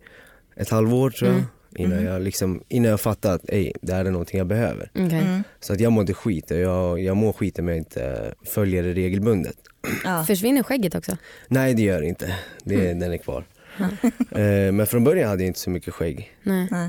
ett 0.55 0.69
halvår 0.69 1.09
tror 1.09 1.29
jag. 1.29 1.37
Mm. 1.37 1.49
Innan, 1.77 1.97
Mhm. 1.97 2.05
jag 2.05 2.21
liksom, 2.21 2.63
innan 2.69 2.91
jag 2.91 3.01
fattade 3.01 3.33
att 3.35 3.49
ey, 3.49 3.71
det 3.81 3.93
här 3.93 4.05
är 4.05 4.11
någonting 4.11 4.37
jag 4.37 4.47
behöver. 4.47 4.89
Okej. 4.93 5.19
Mm. 5.19 5.43
Så 5.59 5.73
att 5.73 5.79
jag 5.79 5.91
mådde 5.91 6.13
skit 6.13 6.51
och 6.51 6.57
jag, 6.57 6.99
jag 6.99 7.17
mår 7.17 7.33
skit 7.33 7.59
om 7.59 7.67
jag 7.67 7.77
inte 7.77 8.33
följer 8.45 8.83
det 8.83 8.93
regelbundet. 8.93 9.57
Ja. 10.03 10.23
Försvinner 10.27 10.63
skägget 10.63 10.95
också? 10.95 11.17
Nej 11.47 11.73
det 11.73 11.81
gör 11.81 12.01
det 12.01 12.07
inte, 12.07 12.35
det, 12.63 12.75
Mm. 12.75 12.99
den 12.99 13.13
är 13.13 13.17
kvar. 13.17 13.43
eh, 14.31 14.71
men 14.71 14.87
från 14.87 15.03
början 15.03 15.29
hade 15.29 15.43
jag 15.43 15.47
inte 15.47 15.59
så 15.59 15.69
mycket 15.69 15.93
skägg. 15.93 16.31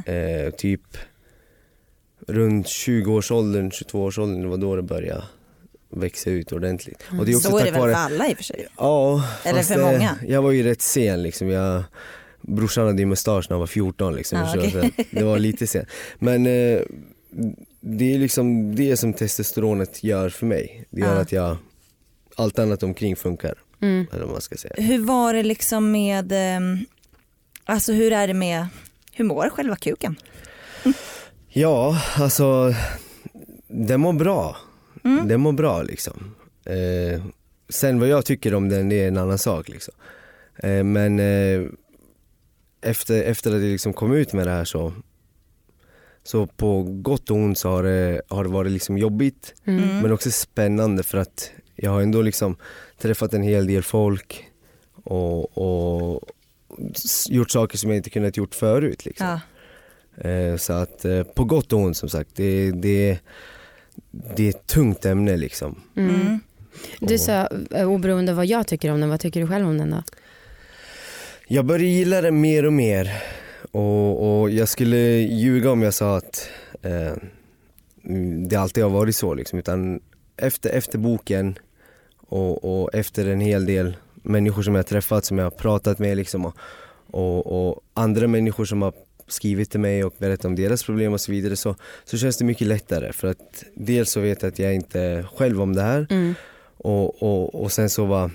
Eh, 0.06 0.50
typ 0.50 0.82
runt 2.26 2.66
20-årsåldern, 2.66 3.70
22-årsåldern, 3.70 4.42
det 4.42 4.48
var 4.48 4.56
då 4.56 4.76
det 4.76 4.82
började 4.82 5.24
växa 5.96 6.30
ut 6.30 6.52
ordentligt. 6.52 7.02
Och 7.18 7.26
det 7.26 7.32
är 7.32 7.36
också 7.36 7.50
Så 7.50 7.58
är 7.58 7.64
det 7.64 7.70
väl 7.70 7.80
vare, 7.80 7.92
för 7.92 7.98
alla 8.00 8.28
i 8.28 8.32
och 8.32 8.36
för 8.36 8.44
sig? 8.44 8.66
Ja, 8.76 9.24
Eller 9.44 9.62
för 9.62 9.74
det- 9.74 9.80
många. 9.80 10.18
Jag 10.28 10.42
var 10.42 10.50
ju 10.50 10.62
rätt 10.62 10.82
sen 10.82 11.22
liksom. 11.22 11.48
Jag, 11.48 11.82
brorsan 12.40 12.86
hade 12.86 12.98
ju 12.98 13.06
mustasch 13.06 13.46
när 13.50 13.54
han 13.54 13.60
var 13.60 13.66
14 13.66 14.14
liksom. 14.16 14.42
Okej. 14.54 14.70
så 14.70 15.02
det 15.10 15.24
var 15.24 15.38
lite 15.38 15.66
sen. 15.66 15.86
Men 16.18 16.46
eh, 16.46 16.80
det 17.80 18.14
är 18.14 18.18
liksom 18.18 18.74
det 18.76 18.96
som 18.96 19.12
testosteronet 19.12 20.04
gör 20.04 20.28
för 20.28 20.46
mig. 20.46 20.84
Det 20.90 21.00
gör 21.00 21.14
Ja. 21.14 21.20
att 21.20 21.32
jag, 21.32 21.56
allt 22.36 22.58
annat 22.58 22.82
omkring 22.82 23.16
funkar. 23.16 23.54
Mm. 23.82 24.06
Eller 24.12 24.22
vad 24.24 24.32
man 24.32 24.40
ska 24.40 24.56
säga. 24.56 24.74
Hur 24.78 24.98
var 25.04 25.34
det 25.34 25.42
liksom 25.42 25.90
med, 25.90 26.32
ehm, 26.32 26.78
alltså 27.64 27.92
hur 27.92 28.12
är 28.12 28.26
det 28.26 28.34
med, 28.34 28.66
hur 29.12 29.24
mår 29.24 29.48
själva 29.50 29.76
kuken? 29.76 30.16
Ja, 31.48 32.02
alltså 32.16 32.74
den 33.68 34.00
mår 34.00 34.12
bra. 34.12 34.56
Mm. 35.10 35.28
Den 35.28 35.40
mår 35.40 35.52
bra 35.52 35.82
liksom. 35.82 36.34
Eh, 36.64 37.22
sen 37.68 38.00
vad 38.00 38.08
jag 38.08 38.24
tycker 38.24 38.54
om 38.54 38.68
den 38.68 38.92
är 38.92 39.08
en 39.08 39.16
annan 39.16 39.38
sak 39.38 39.68
liksom. 39.68 39.94
Eh, 40.56 40.84
men 40.84 41.20
eh, 41.20 41.62
efter, 42.80 43.22
efter 43.22 43.50
att 43.50 43.62
jag 43.62 43.70
liksom 43.70 43.92
kom 43.92 44.12
ut 44.12 44.32
med 44.32 44.46
det 44.46 44.50
här 44.50 44.64
så 44.64 44.92
så 46.22 46.46
på 46.46 46.82
gott 46.82 47.30
och 47.30 47.36
ont 47.36 47.58
så 47.58 47.68
har 47.68 47.82
det, 47.82 48.22
har 48.28 48.44
det 48.44 48.50
varit 48.50 48.72
liksom 48.72 48.98
jobbigt 48.98 49.54
Mm. 49.64 49.84
Mm. 49.84 50.00
men 50.00 50.12
också 50.12 50.30
spännande 50.30 51.02
för 51.02 51.18
att 51.18 51.50
jag 51.76 51.90
har 51.90 52.02
ändå 52.02 52.22
liksom 52.22 52.56
träffat 52.98 53.34
en 53.34 53.42
hel 53.42 53.66
del 53.66 53.82
folk 53.82 54.44
och, 55.04 55.58
och 55.58 56.22
gjort 57.28 57.50
saker 57.50 57.78
som 57.78 57.90
jag 57.90 57.96
inte 57.96 58.10
kunnat 58.10 58.36
gjort 58.36 58.54
förut 58.54 59.04
liksom. 59.04 59.26
Ja. 60.22 60.30
Eh, 60.30 60.56
Så 60.56 60.72
att 60.72 61.04
eh, 61.04 61.22
på 61.22 61.44
gott 61.44 61.72
och 61.72 61.78
ont 61.80 61.96
som 61.96 62.08
sagt, 62.08 62.30
det, 62.34 62.70
det, 62.70 63.18
det 64.10 64.44
är 64.44 64.50
ett 64.50 64.66
tungt 64.66 65.06
ämne 65.06 65.36
liksom. 65.36 65.80
Mm. 65.96 66.14
Mm. 66.14 66.40
Du 67.00 67.18
sa 67.18 67.48
eh, 67.70 67.90
oberoende 67.90 68.32
vad 68.32 68.46
jag 68.46 68.66
tycker 68.66 68.90
om 68.90 69.00
den, 69.00 69.08
vad 69.08 69.20
tycker 69.20 69.40
du 69.40 69.46
själv 69.46 69.68
om 69.68 69.78
den 69.78 69.90
då? 69.90 70.02
Jag 71.48 71.64
börjar 71.64 71.86
gilla 71.86 72.20
det 72.20 72.30
mer 72.30 72.64
och 72.64 72.72
mer 72.72 73.22
och, 73.70 74.40
och 74.40 74.50
jag 74.50 74.68
skulle 74.68 74.98
ljuga 75.18 75.70
om 75.70 75.82
jag 75.82 75.94
sa 75.94 76.16
att 76.16 76.48
eh, 76.82 77.12
det 78.48 78.56
alltid 78.56 78.82
har 78.82 78.90
varit 78.90 79.16
så 79.16 79.34
liksom. 79.34 79.58
Utan 79.58 80.00
efter, 80.36 80.70
efter 80.70 80.98
boken 80.98 81.58
och, 82.16 82.82
och 82.82 82.94
efter 82.94 83.26
en 83.26 83.40
hel 83.40 83.66
del 83.66 83.96
människor 84.14 84.62
som 84.62 84.74
jag 84.74 84.78
har 84.78 84.88
träffat, 84.88 85.24
som 85.24 85.38
jag 85.38 85.44
har 85.44 85.50
pratat 85.50 85.98
med 85.98 86.16
liksom 86.16 86.46
och, 86.46 86.56
och, 87.10 87.68
och 87.68 87.82
andra 87.94 88.26
människor 88.26 88.64
som 88.64 88.82
har 88.82 88.92
skrivit 89.28 89.70
till 89.70 89.80
mig 89.80 90.04
och 90.04 90.14
berättat 90.18 90.44
om 90.44 90.56
deras 90.56 90.84
problem 90.84 91.12
och 91.12 91.20
så 91.20 91.32
vidare 91.32 91.56
så, 91.56 91.74
så 92.04 92.18
känns 92.18 92.36
det 92.36 92.44
mycket 92.44 92.66
lättare 92.66 93.12
för 93.12 93.28
att 93.28 93.64
dels 93.74 94.10
så 94.10 94.20
vet 94.20 94.42
jag 94.42 94.48
att 94.48 94.58
jag 94.58 94.74
inte 94.74 95.26
själv 95.36 95.62
om 95.62 95.74
det 95.74 95.82
här 95.82 96.06
Mm. 96.10 96.34
och, 96.76 97.22
och, 97.22 97.62
och 97.62 97.72
sen 97.72 97.90
så 97.90 98.04
var 98.04 98.30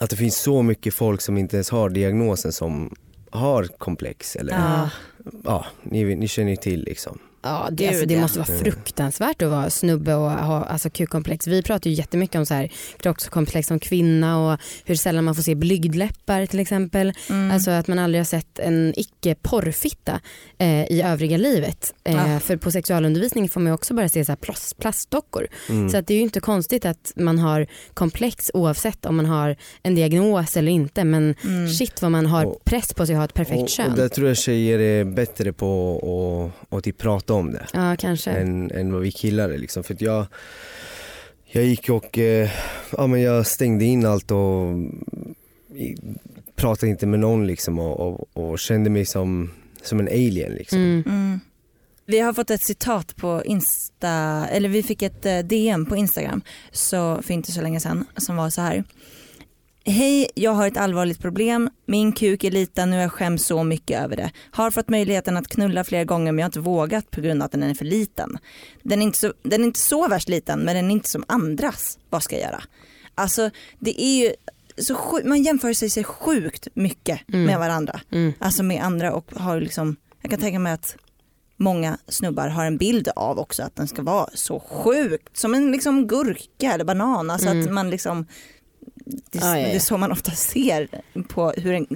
att 0.00 0.10
det 0.10 0.16
finns 0.16 0.36
så 0.42 0.62
mycket 0.62 0.94
folk 0.94 1.20
som 1.20 1.38
inte 1.38 1.56
ens 1.56 1.70
har 1.70 1.90
diagnosen 1.90 2.52
som 2.52 2.94
har 3.30 3.64
komplex 3.64 4.36
eller 4.36 4.52
ja, 4.52 4.90
Ja. 5.44 5.66
ni, 5.82 6.16
ni 6.16 6.28
känner 6.28 6.50
ju 6.50 6.56
till 6.56 6.84
liksom. 6.84 7.18
Ja, 7.46 7.68
det, 7.72 7.88
alltså, 7.88 8.06
det 8.06 8.20
måste 8.20 8.38
vara 8.38 8.58
fruktansvärt 8.58 9.42
att 9.42 9.50
vara 9.50 9.70
snubbe 9.70 10.14
och 10.14 10.30
ha 10.30 10.64
alltså, 10.64 10.90
Q-komplex. 10.90 11.46
Vi 11.46 11.62
pratar 11.62 11.90
ju 11.90 11.96
jättemycket 11.96 12.36
om 12.38 12.46
så 12.46 12.54
här, 12.54 12.72
kroppskomplex 12.98 13.68
som 13.68 13.78
kvinna 13.78 14.38
och 14.52 14.60
hur 14.84 14.94
sällan 14.94 15.24
man 15.24 15.34
får 15.34 15.42
se 15.42 15.54
blygdläppar 15.54 16.46
till 16.46 16.60
exempel. 16.60 17.12
Mm. 17.30 17.50
Alltså 17.50 17.70
att 17.70 17.88
man 17.88 17.98
aldrig 17.98 18.20
har 18.20 18.24
sett 18.24 18.58
en 18.58 18.92
icke 18.96 19.34
porrfitta 19.42 20.20
eh, 20.58 20.84
i 20.92 21.02
övriga 21.02 21.36
livet. 21.36 21.94
Eh, 22.04 22.16
Ja. 22.32 22.40
För 22.40 22.56
på 22.56 22.70
sexualundervisning 22.70 23.48
får 23.48 23.60
man 23.60 23.70
ju 23.70 23.74
också 23.74 23.94
bara 23.94 24.08
se 24.08 24.24
så 24.24 24.32
här 24.32 24.36
plast, 24.36 24.78
plastdockor. 24.78 25.46
Mm. 25.68 25.90
Så 25.90 25.96
att 25.96 26.06
det 26.06 26.14
är 26.14 26.16
ju 26.16 26.22
inte 26.22 26.40
konstigt 26.40 26.84
att 26.84 27.12
man 27.16 27.38
har 27.38 27.66
komplex 27.94 28.50
oavsett 28.54 29.06
om 29.06 29.16
man 29.16 29.26
har 29.26 29.56
en 29.82 29.94
diagnos 29.94 30.56
eller 30.56 30.72
inte. 30.72 31.04
Men 31.04 31.34
Mm. 31.44 31.68
shit 31.68 32.02
vad 32.02 32.10
man 32.10 32.26
har 32.26 32.44
Och- 32.44 32.64
press 32.64 32.94
på 32.94 33.06
sig 33.06 33.14
att 33.14 33.18
ha 33.18 33.24
ett 33.24 33.34
perfekt 33.34 33.62
och, 33.62 33.68
kön. 33.68 33.90
och 33.90 33.96
där 33.96 34.08
tror 34.08 34.28
jag 34.28 34.36
tjejer 34.36 34.78
är 34.78 35.04
bättre 35.04 35.52
på 35.52 36.50
att, 36.70 36.98
prata 36.98 37.34
om 37.36 37.52
det. 37.52 37.66
Ja 37.72 37.96
kanske. 37.98 38.30
än, 38.30 38.70
än 38.70 38.92
vad 38.92 39.02
vi 39.02 39.12
killar 39.12 39.48
är 39.50 39.58
liksom. 39.58 39.84
För 39.84 39.94
att 39.94 40.00
jag, 40.00 40.26
jag 41.46 41.64
gick 41.64 41.88
och 41.90 42.18
eh, 42.18 42.50
ja, 42.96 43.06
men 43.06 43.20
jag 43.22 43.46
stängde 43.46 43.84
in 43.84 44.06
allt 44.06 44.30
och 44.30 44.76
i- 45.74 45.96
pratade 46.56 46.90
inte 46.90 47.06
med 47.06 47.20
någon 47.20 47.46
liksom 47.46 47.78
och, 47.78 48.00
och, 48.00 48.28
och 48.50 48.58
kände 48.58 48.90
mig 48.90 49.06
som, 49.06 49.50
som 49.82 50.00
en 50.00 50.08
alien 50.08 50.52
liksom. 50.52 50.78
Mm. 50.78 51.02
Mm. 51.06 51.40
Vi 52.08 52.18
har 52.20 52.32
fått 52.32 52.50
ett 52.50 52.62
citat 52.62 53.16
på 53.16 53.42
Insta, 53.44 54.46
eller 54.50 54.68
vi 54.68 54.82
fick 54.82 55.02
ett 55.02 55.26
eh, 55.26 55.38
DM 55.38 55.86
på 55.86 55.96
Instagram 55.96 56.42
så, 56.72 57.22
för 57.22 57.34
inte 57.34 57.52
så 57.52 57.60
länge 57.60 57.80
sedan 57.80 58.04
som 58.16 58.36
var 58.36 58.50
så 58.50 58.60
här. 58.60 58.84
Hej, 59.88 60.30
jag 60.34 60.50
har 60.52 60.66
ett 60.66 60.76
allvarligt 60.76 61.18
problem. 61.20 61.70
Min 61.86 62.12
kuk 62.12 62.44
är 62.44 62.50
liten 62.50 62.92
och 62.92 62.98
jag 62.98 63.12
skäms 63.12 63.46
så 63.46 63.62
mycket 63.64 64.02
över 64.02 64.16
det. 64.16 64.30
Har 64.50 64.70
fått 64.70 64.88
möjligheten 64.88 65.36
att 65.36 65.48
knulla 65.48 65.84
flera 65.84 66.04
gånger 66.04 66.32
men 66.32 66.38
jag 66.38 66.44
har 66.44 66.48
inte 66.48 66.60
vågat 66.60 67.10
på 67.10 67.20
grund 67.20 67.42
av 67.42 67.46
att 67.46 67.52
den 67.52 67.62
är 67.62 67.74
för 67.74 67.84
liten. 67.84 68.38
Den 68.82 68.98
är 69.00 69.06
inte 69.06 69.18
så, 69.18 69.32
den 69.42 69.60
är 69.60 69.64
inte 69.66 69.80
så 69.80 70.08
värst 70.08 70.28
liten 70.28 70.60
men 70.60 70.76
den 70.76 70.86
är 70.86 70.90
inte 70.90 71.08
som 71.08 71.24
andras. 71.28 71.98
Vad 72.10 72.22
ska 72.22 72.34
jag 72.36 72.42
göra? 72.44 72.62
Alltså 73.14 73.50
det 73.78 74.02
är 74.02 74.24
ju 74.24 74.32
så 74.82 74.94
sjuk, 74.94 75.24
man 75.24 75.42
jämför 75.42 75.72
sig 75.72 75.90
så 75.90 76.04
sjukt 76.04 76.68
mycket 76.74 77.20
Mm. 77.28 77.44
med 77.46 77.58
varandra. 77.58 78.00
Mm. 78.12 78.32
Alltså 78.38 78.62
med 78.62 78.82
andra 78.84 79.12
och 79.14 79.32
har 79.36 79.60
liksom, 79.60 79.96
jag 80.22 80.30
kan 80.30 80.40
tänka 80.40 80.58
mig 80.58 80.72
att 80.72 80.96
många 81.56 81.98
snubbar 82.08 82.48
har 82.48 82.64
en 82.64 82.76
bild 82.76 83.08
av 83.16 83.38
också 83.38 83.62
att 83.62 83.76
den 83.76 83.88
ska 83.88 84.02
vara 84.02 84.28
så 84.34 84.60
sjukt 84.60 85.36
som 85.36 85.54
en 85.54 85.72
liksom 85.72 86.06
gurka 86.06 86.72
eller 86.72 86.84
banan. 86.84 87.30
Alltså 87.30 87.48
Mm. 87.48 87.62
att 87.66 87.72
man 87.72 87.90
liksom 87.90 88.26
det, 89.06 89.38
ja, 89.38 89.58
ja. 89.58 89.66
det 89.66 89.74
är 89.74 89.78
så 89.78 89.96
man 89.98 90.12
ofta 90.12 90.30
ser 90.30 90.88
på 91.28 91.50
hur 91.50 91.72
en, 91.74 91.86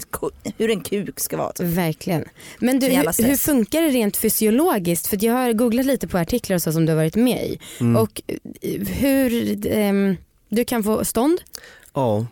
hur 0.58 0.70
en 0.70 0.80
kuk 0.80 1.20
ska 1.20 1.36
vara. 1.36 1.52
Typ. 1.52 1.66
Verkligen. 1.66 2.24
Men 2.58 2.78
du, 2.80 2.86
hur, 2.86 3.26
hur 3.26 3.36
funkar 3.36 3.82
det 3.82 3.88
rent 3.88 4.16
fysiologiskt? 4.16 5.06
För 5.06 5.24
jag 5.24 5.32
har 5.34 5.52
googlat 5.52 5.86
lite 5.86 6.08
på 6.08 6.18
artiklar 6.18 6.54
och 6.54 6.62
så 6.62 6.72
som 6.72 6.86
du 6.86 6.92
har 6.92 6.96
varit 6.96 7.16
med 7.16 7.46
i. 7.46 7.58
Mm. 7.80 7.96
Och 7.96 8.22
hur 8.86 9.66
ehm, 9.66 10.16
du 10.48 10.64
kan 10.64 10.84
få 10.84 11.04
stånd? 11.04 11.40
Ja, 11.94 12.26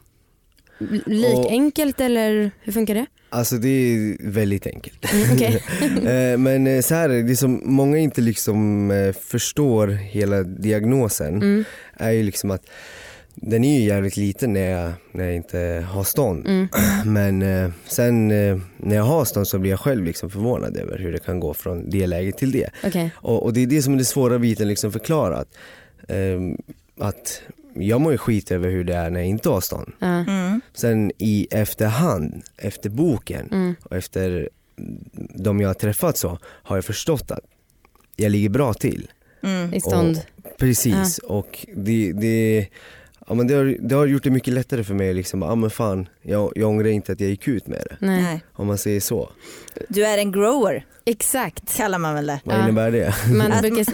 Lik 1.07 1.35
Och- 1.37 1.51
enkelt 1.51 2.01
eller 2.01 2.51
hur 2.61 2.73
funkar 2.73 2.95
det? 2.95 3.07
alltså 3.31 3.57
det 3.57 3.69
är 3.69 4.17
väldigt 4.21 4.67
enkelt. 4.67 5.13
Mm, 5.13 5.33
okej. 5.35 5.63
Eh, 6.33 6.39
Men 6.39 6.67
eh, 6.67 6.81
så 6.83 6.95
här 6.95 7.09
är 7.09 7.15
det, 7.15 7.23
det 7.23 7.37
som 7.37 7.61
många 7.65 7.99
inte 7.99 8.21
liksom 8.21 8.91
eh, 8.91 9.13
förstår 9.13 9.89
hela 9.89 10.43
diagnosen 10.43 11.35
Mm, 11.35 11.65
är 11.97 12.11
ju 12.11 12.23
liksom 12.23 12.51
att 12.51 12.67
den 13.43 13.65
är 13.65 13.79
ju 13.79 13.85
jävligt 13.85 14.17
liten 14.17 14.53
när 14.53 14.71
jag, 14.71 14.93
när 15.13 15.25
jag 15.25 15.35
inte 15.35 15.87
har 15.91 16.05
stånd. 16.05 16.47
mm, 16.47 16.69
Men 17.05 17.43
eh, 17.43 17.71
sen 17.87 18.31
eh, 18.31 18.59
när 18.77 18.97
jag 18.97 19.05
har 19.05 19.25
stånd 19.25 19.49
så 19.49 19.59
blir 19.59 19.71
jag 19.71 19.81
själv 19.81 20.05
liksom 20.05 20.31
förvånad 20.31 20.77
över 20.77 20.99
hur 20.99 21.13
det 21.13 21.19
kan 21.19 21.41
gå 21.41 21.55
från 21.55 21.91
det 21.91 22.07
läget 22.07 22.37
till 22.37 22.53
det. 22.53 22.71
okej. 22.85 23.11
Och, 23.15 23.43
och 23.43 23.53
det 23.53 23.63
är 23.63 23.67
det 23.67 23.83
som 23.83 23.95
är 23.95 23.99
det 23.99 24.05
svåra 24.05 24.39
biten 24.39 24.69
liksom 24.69 24.93
förklarat. 24.93 25.49
Ehm, 26.09 26.57
att 26.99 27.43
jag 27.75 28.01
mår 28.01 28.13
ju 28.13 28.19
skit 28.19 28.51
över 28.51 28.71
hur 28.71 28.85
det 28.85 28.95
är 28.95 29.11
när 29.11 29.21
jag 29.21 29.29
inte 29.29 29.49
har 29.49 29.61
stånd. 29.61 29.93
Mm. 30.01 30.61
Sen 30.75 31.13
i 31.19 31.49
efterhand, 31.51 32.43
efter 32.57 32.91
boken 32.91 33.49
Mm, 33.53 33.75
och 33.83 33.97
efter 33.97 34.49
de 35.35 35.61
jag 35.61 35.69
har 35.69 35.75
träffat 35.75 36.17
så 36.17 36.39
har 36.43 36.77
jag 36.77 36.85
förstått 36.85 37.31
att 37.31 37.45
jag 38.17 38.33
ligger 38.33 38.49
bra 38.49 38.75
till. 38.75 39.11
Mm. 39.43 39.75
I 39.75 39.81
stånd. 39.81 40.21
Precis 40.59 41.19
och 41.19 41.67
det, 41.75 42.13
det, 42.13 42.67
ja, 43.29 43.35
men 43.35 43.47
det, 43.47 43.55
har, 43.55 43.77
det 43.81 43.95
har 43.95 44.07
gjort 44.07 44.23
det 44.23 44.31
mycket 44.31 44.55
lättare 44.55 44.85
för 44.85 44.95
mig 44.95 45.15
liksom, 45.15 45.43
ja 45.43 45.55
men 45.55 45.71
fan 45.71 46.09
jag, 46.23 46.53
jag 46.55 46.69
ångrar 46.69 46.89
inte 46.89 47.13
att 47.13 47.21
jag 47.21 47.31
gick 47.31 47.49
ut 47.49 47.67
med 47.67 47.79
det. 47.91 48.07
Nej. 48.07 48.41
Om 48.53 48.67
man 48.67 48.79
säger 48.79 49.01
så. 49.01 49.31
Du 49.89 50.05
är 50.07 50.19
en 50.19 50.33
grower 50.33 50.85
Exakt. 51.05 51.77
kallar 51.77 51.99
man 51.99 52.15
väl 52.15 52.27
det. 52.27 52.41
Vad 52.45 52.57
Ja. 52.57 52.63
innebär 52.63 52.91
det? 52.91 53.15
Man 53.35 53.51
brukar, 53.61 53.85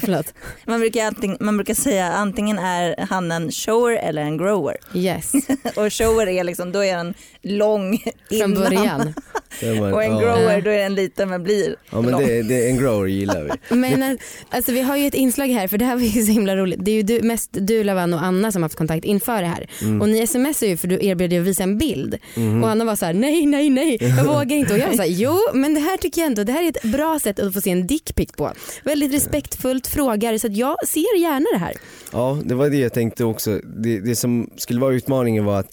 förlåt. 0.00 0.34
Man 0.64 0.80
brukar, 0.80 1.06
anting, 1.06 1.36
man 1.40 1.56
brukar 1.56 1.74
säga 1.74 2.06
antingen 2.12 2.58
är 2.58 3.06
han 3.10 3.32
en 3.32 3.50
shower 3.50 3.96
eller 3.96 4.22
en 4.22 4.36
grower. 4.38 4.76
Yes, 4.94 5.32
Och 5.76 5.92
shower 5.92 6.26
är 6.28 6.44
liksom, 6.44 6.72
då 6.72 6.84
är 6.84 6.96
den 6.96 7.14
lång 7.42 7.98
från 8.28 8.36
innan. 8.36 8.54
början. 8.54 9.14
Där 9.60 9.80
man- 9.80 9.92
Och 9.94 10.04
en 10.04 10.12
ja. 10.12 10.18
grower 10.20 10.60
då 10.60 10.70
är 10.70 10.78
den 10.78 10.94
liten 10.94 11.28
men 11.28 11.42
blir 11.42 11.76
Ja 11.90 12.00
men 12.00 12.10
lång. 12.10 12.20
det, 12.26 12.42
det, 12.42 12.68
en 12.70 12.78
grower 12.78 13.06
gillar 13.06 13.42
vi. 13.70 13.76
Men 13.76 14.18
alltså, 14.50 14.72
vi 14.72 14.80
har 14.80 14.96
ju 14.96 15.06
ett 15.06 15.14
inslag 15.14 15.46
här 15.46 15.68
för 15.68 15.78
det 15.78 15.84
här 15.84 15.94
var 15.96 16.02
ju 16.02 16.22
så 16.26 16.32
himla 16.32 16.56
roligt. 16.56 16.78
Det 16.82 16.90
är 16.90 16.94
ju 16.94 17.02
du, 17.02 17.22
mest 17.22 17.50
du 17.52 17.84
Lavan 17.84 18.14
och 18.14 18.22
Anna 18.24 18.52
som 18.52 18.62
har 18.62 18.64
haft 18.64 18.75
kontakt 18.76 19.04
inför 19.04 19.42
det 19.42 19.48
här. 19.48 19.66
Mm. 19.82 20.00
Och 20.00 20.08
ni 20.08 20.26
smsar 20.26 20.66
ju 20.66 20.76
för 20.76 20.88
du 20.88 20.98
erbjöd 21.06 21.30
dig 21.30 21.38
att 21.38 21.46
visa 21.46 21.62
en 21.62 21.78
bild. 21.78 22.18
Mhm. 22.34 22.64
Och 22.64 22.70
Anna 22.70 22.84
var 22.84 22.96
så 22.96 23.06
här: 23.06 23.14
nej 23.14 23.46
nej 23.46 23.70
nej 23.70 23.98
jag 24.00 24.24
vågar 24.34 24.56
inte. 24.56 24.72
Och 24.72 24.78
jag 24.78 24.88
var 24.88 24.94
så 24.94 25.02
här, 25.02 25.08
jo 25.08 25.38
men 25.54 25.74
det 25.74 25.80
här 25.80 25.96
tycker 25.96 26.20
jag 26.20 26.26
ändå, 26.26 26.44
det 26.44 26.52
här 26.52 26.64
är 26.64 26.68
ett 26.68 26.82
bra 26.82 27.18
sätt 27.18 27.40
att 27.40 27.54
få 27.54 27.60
se 27.60 27.70
en 27.70 27.86
dickpic 27.86 28.32
på. 28.32 28.52
Väldigt 28.84 29.14
respektfullt 29.14 29.86
frågar 29.86 30.38
så 30.38 30.46
att 30.46 30.56
jag 30.56 30.88
ser 30.88 31.18
gärna 31.20 31.46
det 31.52 31.58
här. 31.58 31.74
Ja 32.12 32.38
det 32.44 32.54
var 32.54 32.70
det 32.70 32.76
jag 32.76 32.92
tänkte 32.92 33.24
också. 33.24 33.60
Det, 33.64 34.00
det 34.00 34.16
som 34.16 34.50
skulle 34.56 34.80
vara 34.80 34.94
utmaningen 34.94 35.44
var 35.44 35.60
att 35.60 35.70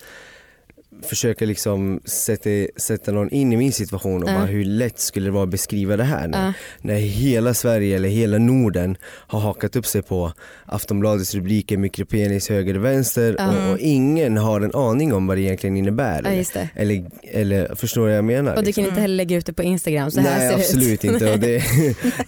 försöka 1.05 1.45
liksom 1.45 1.99
sätta, 2.05 2.49
sätta 2.77 3.11
någon 3.11 3.29
in 3.29 3.53
i 3.53 3.57
min 3.57 3.73
situation 3.73 4.23
och 4.23 4.29
bara 4.29 4.45
hur 4.45 4.65
lätt 4.65 4.99
skulle 4.99 5.27
det 5.27 5.31
vara 5.31 5.43
att 5.43 5.49
beskriva 5.49 5.97
det 5.97 6.03
här 6.03 6.27
när, 6.27 6.53
när 6.81 6.95
hela 6.95 7.53
Sverige 7.53 7.95
eller 7.95 8.09
hela 8.09 8.37
Norden 8.37 8.97
har 9.03 9.39
hakat 9.39 9.75
upp 9.75 9.85
sig 9.85 10.01
på 10.01 10.33
Aftonbladets 10.65 11.35
rubriker 11.35 11.77
mikropenis 11.77 12.49
höger 12.49 12.77
och 12.77 12.85
vänster 12.85 13.35
och, 13.39 13.71
och 13.71 13.79
ingen 13.79 14.37
har 14.37 14.61
en 14.61 14.75
aning 14.75 15.13
om 15.13 15.27
vad 15.27 15.37
det 15.37 15.41
egentligen 15.41 15.77
innebär. 15.77 16.19
Eller, 16.19 16.69
eller, 16.75 17.05
eller 17.21 17.75
förstår 17.75 18.01
du 18.01 18.07
vad 18.07 18.17
jag 18.17 18.25
menar? 18.25 18.53
Och 18.53 18.59
du 18.59 18.65
liksom? 18.65 18.83
kan 18.83 18.89
inte 18.89 19.01
heller 19.01 19.15
lägga 19.15 19.37
ut 19.37 19.45
det 19.45 19.53
på 19.53 19.63
Instagram 19.63 20.11
så 20.11 20.19
här 20.19 20.39
Nej 20.39 20.49
ser 20.49 20.57
absolut 20.57 21.01
det 21.01 21.07
ut. 21.07 21.13
inte 21.13 21.33
och 21.33 21.39
det 21.39 21.55
är 21.55 21.63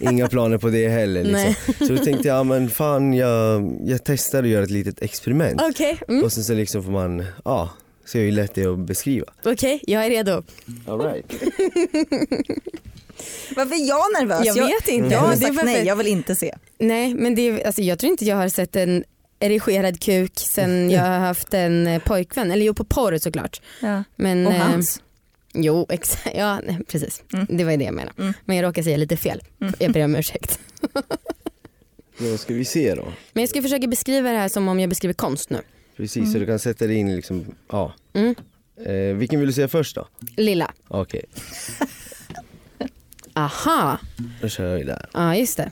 inga 0.00 0.28
planer 0.28 0.58
på 0.58 0.68
det 0.68 0.88
heller. 0.88 1.24
Liksom. 1.24 1.54
Så 1.86 1.92
då 1.92 2.04
tänkte 2.04 2.28
jag, 2.28 2.36
ja, 2.36 2.44
men 2.44 2.70
fan 2.70 3.12
jag, 3.12 3.72
jag 3.86 4.04
testar 4.04 4.42
att 4.42 4.48
göra 4.48 4.64
ett 4.64 4.70
litet 4.70 5.02
experiment. 5.02 5.60
Okej, 5.70 5.98
mm. 6.08 6.24
Och 6.24 6.32
sen 6.32 6.44
så 6.44 6.54
liksom 6.54 6.82
får 6.82 6.92
man, 6.92 7.24
ja, 7.44 7.70
se 8.06 8.18
hur 8.20 8.32
lätt 8.32 8.54
det 8.54 8.66
att 8.66 8.78
beskriva. 8.78 9.26
okej 9.44 9.80
jag 9.86 10.06
är 10.06 10.10
redo. 10.10 10.42
All 10.86 11.00
right. 11.00 11.32
Varför 13.56 13.74
är 13.74 13.88
jag 13.88 14.20
nervös? 14.20 14.46
Jag 14.46 14.54
vet 14.54 14.88
inte. 14.88 15.14
Jag 15.14 15.20
har 15.20 15.36
Det 15.36 15.46
är 15.46 15.52
sagt 15.52 15.64
nej, 15.64 15.86
jag 15.86 15.96
vill 15.96 16.06
inte 16.06 16.34
se. 16.34 16.54
Nej 16.78 17.14
men 17.14 17.34
det 17.34 17.42
är, 17.48 17.66
alltså, 17.66 17.82
jag 17.82 17.98
tror 17.98 18.10
inte 18.10 18.24
jag 18.24 18.36
har 18.36 18.48
sett 18.48 18.76
en 18.76 19.04
erigerad 19.40 20.00
kuk 20.00 20.32
sen 20.38 20.90
jag 20.90 21.02
har 21.02 21.18
haft 21.18 21.54
en 21.54 21.86
eh, 21.86 22.02
pojkvän. 22.02 22.50
Eller 22.50 22.66
jo 22.66 22.74
på 22.74 22.84
porr 22.84 23.18
såklart. 23.18 23.60
Ja. 23.82 24.04
Men, 24.16 24.46
Och 24.46 24.52
eh, 24.52 24.58
hans. 24.58 25.02
Jo 25.54 25.86
exakt, 25.88 26.30
ja 26.36 26.60
nej, 26.66 26.78
precis. 26.88 27.22
Mm. 27.32 27.46
Det 27.50 27.64
var 27.64 27.70
ju 27.70 27.76
det 27.76 27.84
jag 27.84 27.94
menade. 27.94 28.22
Mm. 28.22 28.32
Men 28.44 28.56
jag 28.56 28.64
råkade 28.64 28.84
säga 28.84 28.96
lite 28.96 29.16
fel. 29.16 29.42
Jag 29.78 29.92
ber 29.92 30.04
om 30.04 30.16
ursäkt. 30.16 30.58
Vad 32.18 32.40
ska 32.40 32.54
vi 32.54 32.64
se 32.64 32.94
då? 32.94 33.12
Men 33.32 33.42
jag 33.42 33.50
ska 33.50 33.62
försöka 33.62 33.86
beskriva 33.86 34.30
det 34.30 34.38
här 34.38 34.48
som 34.48 34.68
om 34.68 34.80
jag 34.80 34.88
beskriver 34.88 35.14
konst 35.14 35.50
nu. 35.50 35.60
Precis, 35.96 36.32
så 36.32 36.38
du 36.38 36.46
kan 36.46 36.58
sätta 36.58 36.86
dig 36.86 36.96
in 36.96 37.16
liksom, 37.16 37.46
ja. 37.70 37.92
Mm. 38.12 38.34
Eh, 38.84 39.16
vilken 39.16 39.40
vill 39.40 39.48
du 39.48 39.52
säga 39.52 39.68
först 39.68 39.94
då? 39.96 40.08
Lilla. 40.36 40.72
Okej, 40.88 41.24
Aha, 43.34 43.98
då 44.42 44.48
kör 44.48 44.76
vi 44.76 44.82
där. 44.84 45.08
ja 45.12 45.36
just 45.36 45.56
det. 45.56 45.70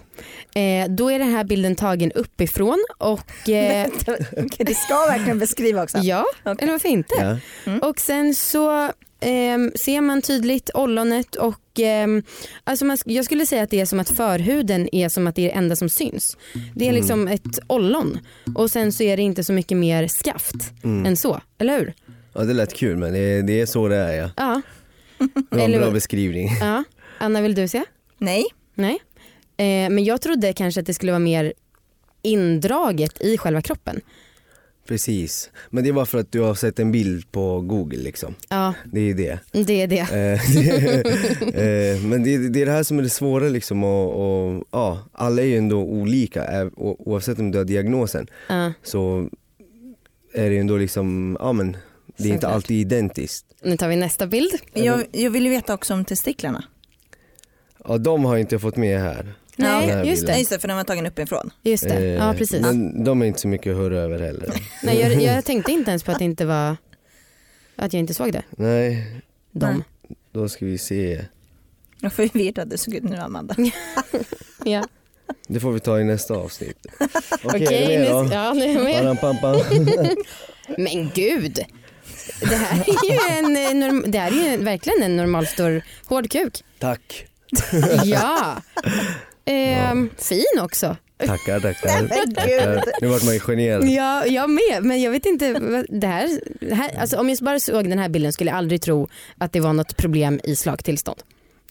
Eh, 0.61 0.89
då 0.91 1.11
är 1.11 1.19
den 1.19 1.33
här 1.33 1.45
bilden 1.45 1.77
tagen 1.77 2.13
uppifrån 2.13 2.85
och 2.99 3.49
eh, 3.49 3.89
Okej, 4.37 4.67
det 4.67 4.75
ska 4.75 4.95
verkligen 4.95 5.39
beskriva 5.39 5.83
också. 5.83 5.99
ja, 5.99 6.25
Okej. 6.45 6.57
eller 6.61 6.73
varför 6.73 6.89
inte? 6.89 7.15
Ja. 7.19 7.39
Mm. 7.71 7.81
Och 7.81 8.01
sen 8.01 8.35
så 8.35 8.93
ehm, 9.21 9.73
ser 9.75 10.01
man 10.01 10.23
tydligt 10.23 10.71
ollonet 10.75 11.35
och 11.35 11.61
ehm, 11.81 12.23
alltså 12.65 12.85
man, 12.85 12.99
jag 13.05 13.25
skulle 13.25 13.47
säga 13.47 13.63
att 13.63 13.71
det 13.71 13.81
är 13.81 13.85
som 13.87 14.01
att 14.01 14.11
förhuden 14.11 14.89
är 14.95 15.09
som 15.09 15.27
att 15.27 15.35
det 15.35 15.43
är 15.43 15.47
det 15.49 15.55
enda 15.59 15.77
som 15.77 15.89
syns. 15.89 16.37
Det 16.75 16.85
är 16.85 16.89
Mm. 16.91 17.01
liksom 17.01 17.29
ett 17.29 17.59
ollon 17.67 18.19
och 18.55 18.71
sen 18.71 18.93
så 18.93 19.03
är 19.03 19.17
det 19.17 19.23
inte 19.23 19.45
så 19.45 19.53
mycket 19.53 19.79
mer 19.79 20.07
skaft 20.09 20.55
Mm. 20.85 21.07
än 21.07 21.17
så, 21.17 21.41
eller 21.59 21.79
hur? 21.79 21.93
ja 22.33 22.41
det 22.45 22.55
lät 22.55 22.75
kul 22.75 22.97
men 22.97 23.13
det, 23.13 23.43
det 23.43 23.61
är 23.61 23.67
så 23.67 23.89
det 23.89 23.97
är 23.97 24.13
ja. 24.19 24.31
Ja. 24.37 24.63
var 25.51 25.59
en 25.65 25.73
bra 25.81 25.91
beskrivning. 25.91 26.49
Ja. 26.61 26.85
Anna 27.19 27.41
vill 27.41 27.55
du 27.55 27.69
se? 27.69 27.85
Nej, 28.19 28.45
Nej. 28.75 28.99
Eh, 29.57 29.91
men 29.91 30.05
jag 30.05 30.21
trodde 30.21 30.53
kanske 30.53 30.81
att 30.81 30.87
det 30.87 30.95
skulle 30.95 31.13
vara 31.13 31.19
mer 31.19 31.53
indraget 32.23 33.21
i 33.21 33.39
själva 33.39 33.63
kroppen. 33.63 34.01
Precis. 34.87 35.51
Men 35.71 35.85
det 35.85 35.93
var 35.93 36.05
för 36.05 36.19
att 36.19 36.33
du 36.33 36.41
har 36.41 36.55
sett 36.55 36.79
en 36.79 36.93
bild 36.93 37.33
på 37.33 37.61
google 37.61 37.99
liksom. 37.99 38.35
Ja, 38.49 38.75
Det 38.93 39.01
är 39.01 39.15
det. 39.15 39.39
det 39.67 39.83
är 39.83 39.87
det. 39.87 40.01
Eh, 40.01 41.95
eh, 41.95 42.01
Men 42.07 42.23
det, 42.23 42.49
det 42.49 42.63
är 42.63 42.67
det 42.67 42.73
här 42.73 42.83
som 42.83 42.99
är 42.99 43.03
det 43.03 43.11
svåra 43.11 43.49
liksom 43.49 43.85
och, 43.85 44.11
och 44.57 44.65
ja, 44.71 44.99
alla 45.13 45.43
är 45.43 45.47
ju 45.47 45.57
ändå 45.59 45.77
olika 45.83 46.71
och 46.77 47.09
oavsett 47.09 47.39
om 47.39 47.51
du 47.51 47.59
har 47.59 47.65
diagnosen 47.65 48.27
Ja. 48.49 48.73
så 48.83 49.29
är 50.35 50.49
det 50.49 50.55
ju 50.55 50.61
ändå 50.61 50.77
liksom, 50.77 51.37
ja 51.41 51.53
men 51.53 51.73
det 52.17 52.25
är 52.25 52.27
inte 52.29 52.35
Såklart. 52.37 52.53
alltid 52.55 52.77
identiskt. 52.81 53.47
Nu 53.63 53.77
tar 53.77 53.89
vi 53.89 53.97
nästa 53.97 54.27
bild. 54.27 54.53
jag, 54.73 55.05
jag 55.13 55.31
vill 55.31 55.45
ju 55.45 55.51
veta 55.51 55.75
också 55.75 55.95
om 55.95 56.05
testiklarna. 56.05 56.65
Ja 57.89 57.99
de 57.99 58.25
har 58.25 58.35
jag 58.35 58.41
inte 58.41 58.59
fått 58.59 58.77
med 58.77 59.01
här. 59.01 59.35
Nej, 59.57 59.87
den 59.87 60.07
just 60.07 60.23
bilden. 60.23 60.39
just 60.39 60.51
det, 60.51 60.59
för 60.59 60.69
de 60.69 60.77
var 60.77 60.85
tagen 60.85 61.07
uppifrån. 61.07 61.51
Just 61.63 61.85
det. 61.85 61.95
Eh, 61.95 62.05
Ja, 62.15 62.35
precis. 62.39 62.61
Men 62.61 63.05
de 63.05 63.23
är 63.23 63.27
inte 63.27 63.41
så 63.41 63.49
mycket 63.49 63.71
att 63.71 63.77
höra 63.79 63.97
över 63.99 64.19
heller. 64.19 64.49
Nej, 64.83 65.01
jag, 65.01 65.23
jag 65.23 65.45
tänkte 65.51 65.73
inte 65.73 65.91
ens 65.91 66.03
på 66.03 66.13
att 66.13 66.19
det 66.19 66.25
inte 66.25 66.45
var 66.47 66.77
att 67.77 67.93
jag 67.93 68.01
inte 68.01 68.15
såg 68.15 68.33
det. 68.33 68.43
Nej, 68.51 69.07
De. 69.53 69.67
Nej. 69.75 69.85
då 70.33 70.49
ska 70.49 70.65
vi 70.67 70.79
se. 70.79 71.25
Jag 72.01 72.13
får 72.13 72.29
förvirrad 72.29 72.69
du 72.69 72.77
såg 72.79 72.95
ut 72.95 73.03
nu 73.03 73.17
Amanda. 73.17 73.57
Ja. 74.65 74.85
Det 75.49 75.61
får 75.61 75.73
vi 75.73 75.81
ta 75.81 76.01
i 76.01 76.05
nästa 76.05 76.35
avsnitt. 76.35 76.87
Okej, 77.01 77.65
Okej, 77.65 77.85
är 77.85 77.89
ni 77.89 77.99
med 77.99 78.23
nu, 78.25 78.29
då? 78.29 78.35
ja, 78.35 78.53
nu 78.53 78.65
är. 78.91 80.15
Men 80.81 81.11
gud. 81.15 81.65
Det 82.41 82.55
här 82.57 82.85
är 82.87 83.11
ju, 83.11 83.39
en, 83.39 83.57
eh, 83.57 83.75
norm, 83.89 84.05
det 84.07 84.19
här 84.19 84.31
är 84.47 84.51
ju 84.51 84.65
verkligen 84.65 85.03
en 85.03 85.17
normalstor 85.17 85.83
hård 86.07 86.31
kuk. 86.31 86.65
Tack. 86.79 87.27
Ja. 88.05 88.57
Ehm, 89.47 90.11
fin 90.19 90.45
också. 90.61 90.97
Tackar, 91.27 91.61
tackar. 91.61 91.89
men 92.09 92.09
gud. 92.09 92.35
tackar. 92.37 92.83
Nu 93.01 93.07
vart 93.09 93.25
man 93.25 93.35
ju 93.35 93.41
generad. 93.41 93.89
Ja, 93.89 94.27
jag 94.27 94.51
med. 94.51 94.83
Men 94.83 95.03
jag 95.03 95.11
vet 95.11 95.27
inte. 95.27 95.53
vad- 95.53 95.87
Det 96.01 96.07
här, 96.07 96.41
det 96.61 96.75
här, 96.75 96.91
alltså 97.01 97.17
om 97.17 97.29
jag 97.29 97.39
bara 97.39 97.61
såg 97.61 97.89
den 97.89 97.99
här 97.99 98.09
bilden 98.09 98.33
skulle 98.33 98.51
jag 98.51 98.59
aldrig 98.59 98.83
tro 98.83 99.09
att 99.39 99.53
det 99.53 99.61
var 99.61 99.73
något 99.73 99.97
problem 99.97 100.41
i 100.45 100.57
slagtillstånd. 100.57 101.19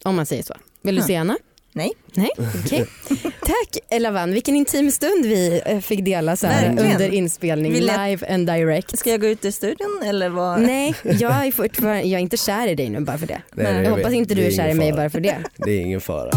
Om 0.04 0.16
man 0.16 0.26
säger 0.26 0.44
så. 0.44 0.54
Vill 0.82 0.96
du 0.96 1.02
se 1.02 1.16
Anna? 1.16 1.38
Nej. 1.76 1.92
Nej, 2.14 2.30
okej. 2.66 2.86
Tack 3.40 3.78
Elavan, 3.90 4.32
vilken 4.34 4.56
intim 4.56 4.92
stund 4.92 5.26
vi 5.26 5.62
eh, 5.66 5.80
fick 5.80 6.06
dela 6.06 6.36
så 6.36 6.48
här 6.48 6.68
Verkligen. 6.70 6.92
under 6.94 7.14
inspelning, 7.14 7.74
Vi 7.74 7.82
lät- 7.82 7.98
live 8.10 8.34
and 8.34 8.48
direct. 8.48 9.00
Ska 9.00 9.10
jag 9.10 9.22
gå 9.22 9.28
ut 9.28 9.46
i 9.46 9.52
studion 9.52 10.02
eller 10.06 10.30
vad? 10.30 10.62
Nej, 10.62 10.96
jag 11.04 11.48
är, 11.48 11.52
fortfarande, 11.56 12.02
jag 12.02 12.18
är 12.18 12.22
inte 12.22 12.38
kär 12.38 12.68
i 12.68 12.76
dig 12.76 12.90
nu 12.90 13.00
bara 13.00 13.18
för 13.18 13.28
det. 13.28 13.42
Nej, 13.52 13.66
Jag 13.66 13.76
Jag 13.76 13.82
vet. 13.82 13.90
hoppas 13.90 14.14
inte 14.14 14.36
du 14.36 14.42
Det 14.42 14.48
är 14.48 14.52
kär 14.52 14.64
i 14.64 14.66
ingen 14.66 14.78
mig 14.78 14.90
fara. 14.92 15.02
bara 15.02 15.10
för 15.10 15.20
det. 15.20 15.38
Det 15.58 15.72
är 15.72 15.80
ingen 15.82 16.02
fara. 16.02 16.32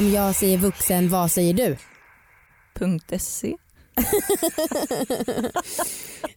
Om 0.00 0.10
jag 0.12 0.34
säger 0.34 0.58
vuxen, 0.58 1.08
vad 1.08 1.30
säger 1.30 1.54
du? 1.54 1.76
.se. 3.18 3.56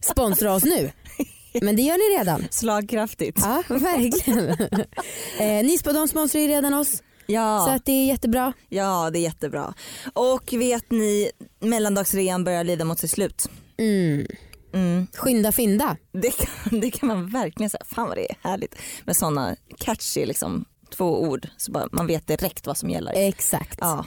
Sponsra 0.00 0.54
oss 0.54 0.64
nu. 0.64 0.92
Men 1.62 1.76
det 1.76 1.82
gör 1.82 1.94
ni 2.12 2.18
redan. 2.18 2.46
Slagkraftigt. 2.50 3.38
Ja, 3.42 3.62
verkligen. 3.68 4.48
Eh, 5.40 5.64
Nispå 5.64 5.92
de 5.92 6.08
sponsrar 6.08 6.40
ju 6.40 6.48
redan 6.48 6.74
oss 6.74 6.96
så 6.96 7.02
Ja, 7.26 7.74
att 7.74 7.84
det 7.84 7.92
är 7.92 8.06
jättebra. 8.06 8.52
ja, 8.68 9.10
det 9.12 9.18
är 9.18 9.22
jättebra. 9.22 9.74
Och 10.12 10.52
vet 10.52 10.90
ni, 10.90 11.30
mellandagsrean 11.60 12.44
börjar 12.44 12.64
lida 12.64 12.84
mot 12.84 12.98
sitt 12.98 13.10
slut. 13.10 13.48
Mm. 13.78 14.26
Mm. 14.74 15.06
Skynda 15.14 15.52
fynda. 15.52 15.96
Det, 16.12 16.30
kan, 16.30 16.80
det 16.80 16.90
kan 16.90 17.06
man 17.06 17.28
verkligen 17.30 17.70
säga. 17.70 17.84
Fan 17.84 18.08
vad 18.08 18.16
det 18.16 18.30
är 18.30 18.36
härligt 18.40 18.74
med 19.04 19.16
sådana 19.16 19.56
catchy 19.78 20.26
liksom, 20.26 20.64
två 20.94 21.22
ord 21.22 21.48
så 21.56 21.88
man 21.92 22.06
vet 22.06 22.26
direkt 22.26 22.66
vad 22.66 22.76
som 22.76 22.90
gäller. 22.90 23.12
Exakt. 23.16 23.78
Ja. 23.80 24.06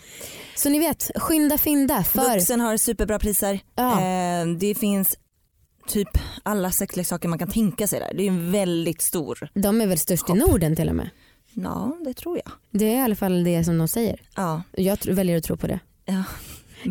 Så 0.55 0.69
ni 0.69 0.79
vet, 0.79 1.11
skynda 1.15 1.57
fynda 1.57 2.03
för 2.03 2.33
Vuxen 2.33 2.61
har 2.61 2.77
superbra 2.77 3.19
priser. 3.19 3.59
Ja. 3.75 4.01
Eh, 4.01 4.47
det 4.47 4.75
finns 4.75 5.15
typ 5.87 6.09
alla 6.43 6.71
sexleksaker 6.71 7.27
man 7.27 7.39
kan 7.39 7.49
tänka 7.51 7.87
sig 7.87 7.99
där. 7.99 8.13
Det 8.13 8.23
är 8.23 8.27
en 8.27 8.51
väldigt 8.51 9.01
stor, 9.01 9.49
de 9.53 9.81
är 9.81 9.87
väl 9.87 9.99
störst 9.99 10.29
i 10.29 10.33
Norden 10.33 10.75
till 10.75 10.89
och 10.89 10.95
med. 10.95 11.09
ja 11.53 11.97
det 12.05 12.13
tror 12.13 12.37
jag. 12.45 12.51
Det 12.71 12.85
är 12.85 12.95
i 12.97 13.01
alla 13.01 13.15
fall 13.15 13.43
det 13.43 13.63
som 13.63 13.77
de 13.77 13.87
säger. 13.87 14.21
Ja, 14.35 14.61
Jag 14.71 15.05
väljer 15.05 15.37
att 15.37 15.43
tro 15.43 15.57
på 15.57 15.67
det. 15.67 15.79
ja. 16.05 16.23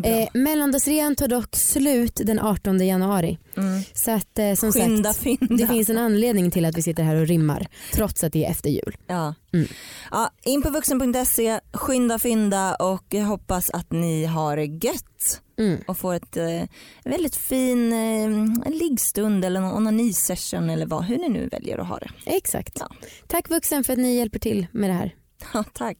Eh, 0.03 0.27
mellandagsrean 0.33 1.15
tar 1.15 1.27
dock 1.27 1.55
slut 1.55 2.21
den 2.23 2.39
18 2.39 2.87
januari. 2.87 3.37
Mm. 3.57 3.81
Så 3.93 4.11
att 4.11 4.39
eh, 4.39 4.53
som 4.53 4.71
Skynda 4.71 5.13
sagt, 5.13 5.23
fynda. 5.23 5.55
det 5.55 5.67
finns 5.67 5.89
en 5.89 5.97
anledning 5.97 6.51
till 6.51 6.65
att 6.65 6.77
vi 6.77 6.81
sitter 6.81 7.03
här 7.03 7.15
och 7.15 7.27
rimmar 7.27 7.67
trots 7.93 8.23
att 8.23 8.33
det 8.33 8.45
är 8.45 8.51
efter 8.51 8.69
jul. 8.69 8.97
Ja. 9.07 9.33
Mm. 9.53 9.67
Ja, 10.11 10.31
in 10.43 10.61
på 10.61 10.69
vuxen.se, 10.69 11.59
skynda 11.73 12.19
fynda 12.19 12.75
och 12.75 13.05
jag 13.09 13.25
hoppas 13.25 13.69
att 13.69 13.91
ni 13.91 14.25
har 14.25 14.57
gött 14.57 15.41
Mm. 15.59 15.81
och 15.87 15.97
får 15.97 16.13
ett 16.13 16.37
eh, 16.37 16.63
väldigt 17.03 17.35
fin 17.35 17.93
eh, 17.93 18.71
liggstund 18.73 19.45
eller 19.45 19.61
någon 19.61 19.73
onanisession 19.73 20.69
eller 20.69 20.85
vad, 20.85 21.03
hur 21.05 21.17
ni 21.17 21.29
nu 21.29 21.47
väljer 21.51 21.77
att 21.77 21.87
ha 21.87 21.97
det. 21.97 22.09
Exakt. 22.25 22.77
Ja. 22.79 22.89
Tack 23.27 23.49
vuxen 23.49 23.83
för 23.83 23.93
att 23.93 23.99
ni 23.99 24.15
hjälper 24.17 24.39
till 24.39 24.67
med 24.71 24.89
det 24.89 24.93
här. 24.93 25.15
Ja, 25.53 25.63
tack. 25.73 25.97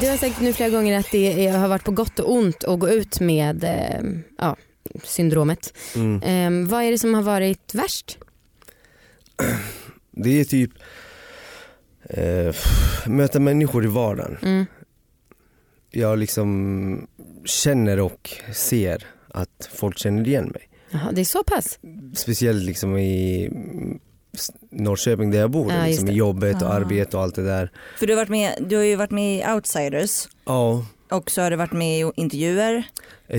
Du 0.00 0.10
har 0.10 0.16
sagt 0.16 0.40
nu 0.40 0.52
flera 0.52 0.70
gånger 0.70 0.98
att 0.98 1.10
det 1.10 1.48
har 1.48 1.68
varit 1.68 1.84
på 1.84 1.90
gott 1.90 2.18
och 2.18 2.32
ont 2.32 2.64
att 2.64 2.78
gå 2.78 2.88
ut 2.88 3.20
med 3.20 3.64
eh, 3.64 4.00
ja, 4.38 4.56
syndromet. 5.04 5.74
Mm. 5.96 6.22
Eh, 6.22 6.68
vad 6.70 6.84
är 6.84 6.90
det 6.90 6.98
som 6.98 7.14
har 7.14 7.22
varit 7.22 7.74
värst? 7.74 8.18
Det 10.10 10.40
är 10.40 10.44
typ 10.44 10.70
eh, 12.04 12.54
möta 13.06 13.40
människor 13.40 13.84
i 13.84 13.88
vardagen. 13.88 14.38
Mm. 14.42 14.66
Jag 15.90 16.18
liksom 16.18 17.06
känner 17.44 18.00
och 18.00 18.30
ser 18.54 19.06
att 19.28 19.70
folk 19.74 19.98
känner 19.98 20.28
igen 20.28 20.48
mig. 20.48 20.68
Jaha, 20.90 21.12
det 21.12 21.20
är 21.20 21.24
så 21.24 21.44
pass? 21.44 21.78
Speciellt 22.14 22.64
liksom 22.64 22.98
i 22.98 23.50
Norrköping 24.70 25.30
där 25.30 25.38
jag 25.38 25.50
bor, 25.50 25.72
Ja, 25.72 25.86
liksom 25.86 26.08
jobbet 26.08 26.62
och 26.62 26.68
Ah. 26.68 26.72
arbete 26.72 27.16
och 27.16 27.22
allt 27.22 27.34
det 27.34 27.42
där. 27.44 27.70
För 27.98 28.06
du 28.06 28.12
har, 28.12 28.16
varit 28.20 28.28
med, 28.28 28.64
du 28.68 28.76
har 28.76 28.82
ju 28.84 28.96
varit 28.96 29.10
med 29.10 29.38
i 29.38 29.52
Outsiders 29.54 30.28
Ja, 30.44 30.86
och 31.10 31.30
så 31.30 31.42
har 31.42 31.50
du 31.50 31.56
varit 31.56 31.72
med 31.72 32.00
i 32.00 32.10
intervjuer. 32.16 32.82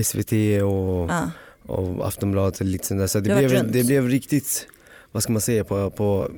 SVT 0.04 0.32
och, 0.62 1.10
Ja. 1.10 1.30
och 1.66 2.06
Aftonbladet 2.06 2.60
och 2.60 2.66
lite 2.66 2.86
sånt 2.86 3.00
där. 3.00 3.06
Så 3.06 3.20
det 3.20 3.36
blev, 3.36 3.50
runt. 3.52 3.72
det 3.72 3.84
blev 3.86 4.08
riktigt, 4.08 4.66
vad 5.12 5.22
ska 5.22 5.32
man 5.32 5.42
säga, 5.42 5.64
på, 5.64 5.90
på 5.90 6.30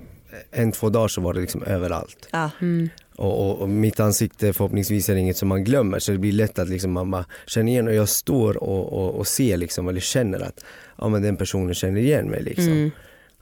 en, 0.51 0.73
två 0.73 0.89
dagar 0.91 1.09
så 1.09 1.21
var 1.21 1.35
det 1.35 1.41
liksom 1.41 1.63
överallt. 1.63 2.29
Ja. 2.31 2.51
Mm. 2.61 2.89
Och, 3.17 3.41
och, 3.51 3.59
och 3.59 3.69
mitt 3.69 4.01
ansikte 4.01 4.53
förhoppningsvis 4.53 5.09
är 5.09 5.15
det 5.15 5.21
inget 5.21 5.37
som 5.37 5.49
man 5.49 5.65
glömmer 5.65 5.99
så 5.99 6.13
det 6.13 6.19
blir 6.19 6.33
lätt 6.33 6.59
att 6.59 6.69
liksom 6.69 6.93
man 6.93 7.11
bara 7.11 7.25
känner 7.47 7.73
igen 7.73 7.89
och 7.89 7.95
jag 7.95 8.09
står 8.09 8.57
och, 8.63 8.93
och, 8.93 9.15
och 9.15 9.27
ser 9.27 9.57
liksom 9.57 9.89
eller 9.89 10.01
känner 10.01 10.41
att 10.41 10.65
ja, 10.99 11.09
men 11.09 11.23
den 11.23 11.37
personen 11.37 11.75
känner 11.75 12.01
igen 12.01 12.27
mig. 12.31 12.43
Liksom. 12.43 12.69
Mm. 12.73 12.91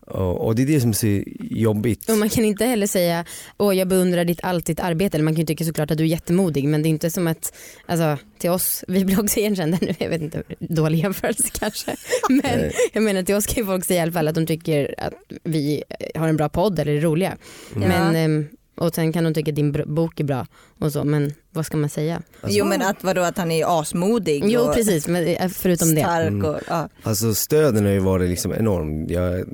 Och, 0.07 0.55
det 0.55 0.63
är 0.63 0.67
det 0.67 0.81
som 0.81 0.91
är 0.91 0.95
så 0.95 1.23
jobbigt. 1.41 2.11
Och 2.11 2.19
man 2.19 2.29
kan 2.29 2.45
inte 2.45 2.65
heller 2.65 2.87
säga 2.87 3.25
åh 3.57 3.77
jag 3.77 3.89
beundrar 3.89 4.25
ditt 4.25 4.41
allt 4.43 4.67
ditt 4.67 4.81
arbete. 4.81 5.17
Eller 5.17 5.25
man 5.25 5.35
kan 5.35 5.41
ju 5.41 5.47
tycka 5.47 5.65
såklart 5.65 5.91
att 5.91 5.99
du 5.99 6.05
är 6.05 6.09
jättemodig 6.09 6.69
men 6.69 6.83
det 6.83 6.89
är 6.89 6.91
inte 6.91 7.11
som 7.11 7.27
att, 7.27 7.55
alltså 7.87 8.19
till 8.39 8.51
oss, 8.51 8.85
vi 8.89 9.05
blir 9.05 9.21
också 9.21 9.41
igenkända 9.41 9.79
nu, 9.81 9.95
jag 9.99 10.09
vet 10.09 10.23
inte, 10.23 10.43
dålig 10.59 10.99
jämförelse 10.99 11.49
kanske. 11.59 11.97
Men 12.29 12.71
jag 12.93 13.03
menar 13.03 13.23
till 13.23 13.35
oss 13.35 13.47
kan 13.47 13.63
ju 13.63 13.67
folk 13.67 13.85
säga 13.85 13.99
i 13.99 14.03
alla 14.03 14.13
fall 14.13 14.29
att 14.29 14.35
de 14.35 14.47
tycker 14.47 14.95
att 14.99 15.15
vi 15.45 15.83
har 16.15 16.29
en 16.29 16.37
bra 16.37 16.49
podd 16.49 16.79
eller 16.79 16.93
är 16.93 17.01
roliga. 17.01 17.37
Ja. 17.75 17.81
Men, 17.81 18.17
ehm, 18.17 18.49
och 18.77 18.95
sen 18.95 19.13
kan 19.13 19.25
de 19.25 19.35
tycka 19.35 19.51
att 19.51 19.57
din 19.57 19.73
bok 19.87 20.21
är 20.21 20.25
bra 20.25 20.47
och 20.79 20.93
så 20.93 21.05
men 21.05 21.33
vad 21.51 21.67
ska 21.67 21.77
man 21.77 21.89
säga? 21.89 22.23
Alltså, 22.41 22.59
Jo 22.59 22.65
men 22.65 22.83
att, 22.83 23.05
vadå, 23.05 23.21
att 23.23 23.39
han 23.39 23.51
är 23.51 23.81
asmodig 23.81 24.43
Jo 24.47 24.61
och 24.61 24.75
precis 24.75 25.09
men 25.09 25.27
eh, 25.27 25.49
förutom 25.49 25.95
det. 25.95 26.01
stark 26.01 26.29
Mm. 26.29 26.45
och 26.45 26.61
ja. 26.69 26.89
Alltså 27.03 27.35
stöden 27.35 27.85
har 27.85 27.93
ju 27.93 27.99
varit 27.99 28.31
liksom 28.31 28.53
enorm. 28.55 29.07
Jag, 29.09 29.45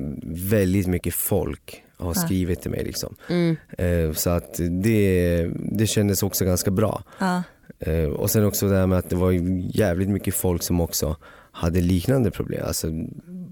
väldigt 0.51 0.87
mycket 0.87 1.15
folk 1.15 1.83
har 1.99 2.11
Ja. 2.11 2.15
skrivit 2.15 2.63
till 2.63 2.71
mig 2.71 2.85
liksom. 2.85 3.15
Mm. 3.29 3.57
Eh, 3.79 4.13
så 4.13 4.31
att 4.31 4.61
det, 4.83 5.51
det 5.73 5.87
kändes 5.87 6.23
också 6.23 6.45
ganska 6.45 6.71
bra. 6.71 7.03
Ja. 7.19 7.43
Eh, 7.81 8.05
och 8.05 8.31
sen 8.31 8.45
också 8.45 8.69
det 8.69 8.77
här 8.77 8.87
med 8.87 8.99
att 8.99 9.11
det 9.11 9.17
var 9.17 9.31
jävligt 9.79 10.09
mycket 10.09 10.35
folk 10.35 10.63
som 10.63 10.81
också 10.81 11.17
hade 11.53 11.81
liknande 11.81 12.31
problem. 12.31 12.63
Alltså, 12.67 12.87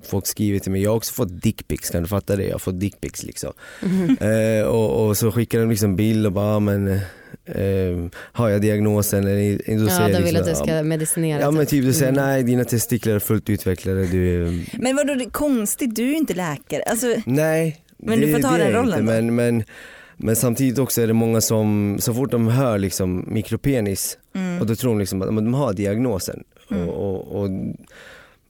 folk 0.04 0.26
skriver 0.26 0.58
till 0.58 0.72
mig, 0.72 0.82
jag 0.82 0.90
har 0.90 0.96
också 0.96 1.12
fått 1.14 1.42
dickpics, 1.42 1.90
kan 1.90 2.02
du 2.02 2.08
fatta 2.08 2.36
det? 2.36 2.44
Jag 2.44 2.54
har 2.54 2.58
fått 2.58 2.80
dickpics 2.80 3.22
liksom. 3.22 3.52
Eh, 4.20 4.66
och, 4.66 5.06
och 5.06 5.16
så 5.16 5.32
skickar 5.32 5.58
de 5.60 5.70
liksom 5.70 5.96
bild 5.96 6.26
och 6.26 6.32
bara, 6.32 6.56
"Ah, 6.56 6.60
men 6.60 6.88
eh, 6.88 8.08
har 8.14 8.48
jag 8.48 8.60
diagnosen? 8.60 9.26
Eller, 9.26 9.76
då 9.78 9.84
Ja 9.84 9.88
säger 9.90 10.08
de 10.08 10.14
jag 10.14 10.20
vill 10.22 10.36
att 10.36 10.44
du 10.44 10.48
liksom, 10.50 10.66
ska 10.66 10.82
medicinera. 10.82 11.40
Ja 11.40 11.50
men 11.50 11.66
typ 11.66 11.84
du 11.84 11.92
säger 11.92 12.12
Mm. 12.12 12.24
nej 12.24 12.42
dina 12.42 12.64
testiklar 12.64 13.14
är 13.14 13.18
fullt 13.18 13.50
utvecklade, 13.50 14.06
du 14.06 14.46
är 14.46 14.64
Men 14.82 14.96
vadå 14.96 15.14
det 15.14 15.24
är 15.24 15.30
konstigt, 15.30 15.94
du 15.96 16.02
är 16.02 16.06
ju 16.08 16.16
inte 16.16 16.34
läkare. 16.34 16.82
Alltså, 16.82 17.06
Nej, 17.26 17.80
Men 17.98 18.20
du 18.20 18.32
får 18.32 18.40
ta 18.40 18.50
det 18.56 18.64
den 18.64 18.72
rollen 18.72 19.00
inte, 19.00 19.12
men, 19.12 19.34
men, 19.34 19.64
Men 20.16 20.36
samtidigt 20.36 20.78
också 20.78 21.02
är 21.02 21.06
det 21.06 21.12
många 21.12 21.40
som, 21.40 21.96
så 22.00 22.14
fort 22.14 22.30
de 22.30 22.48
hör 22.48 22.78
liksom 22.78 23.24
mikropenis 23.28 24.18
Mm. 24.34 24.60
och 24.60 24.66
då 24.66 24.76
tror 24.76 24.90
de 24.90 24.98
liksom 24.98 25.22
att 25.22 25.28
de 25.28 25.54
har 25.54 25.72
diagnosen. 25.72 26.44
Mm. 26.70 26.88
Och, 26.88 27.14
och, 27.14 27.42
och, 27.42 27.50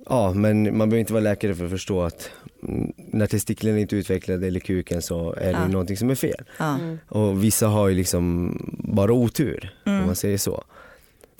ja, 0.08 0.32
men 0.34 0.62
man 0.76 0.88
behöver 0.88 1.00
inte 1.00 1.12
vara 1.12 1.22
läkare 1.22 1.54
för 1.54 1.64
att 1.64 1.70
förstå 1.70 2.02
att 2.02 2.30
mm, 2.68 2.92
när 2.96 3.26
testiklarna 3.26 3.78
inte 3.78 3.96
är 3.96 3.98
utvecklade 3.98 4.46
eller 4.46 4.60
kuken 4.60 5.02
så 5.02 5.32
är 5.32 5.44
det 5.44 5.50
Ja. 5.50 5.66
ju 5.66 5.72
någonting 5.72 5.96
som 5.96 6.10
är 6.10 6.14
fel. 6.14 6.44
Ja. 6.58 6.74
Mm. 6.78 6.98
Och 7.08 7.44
vissa 7.44 7.66
har 7.66 7.88
ju 7.88 7.94
liksom 7.94 8.56
bara 8.78 9.12
otur 9.12 9.74
Mm. 9.86 10.00
om 10.00 10.06
man 10.06 10.16
säger 10.16 10.38
så. 10.38 10.64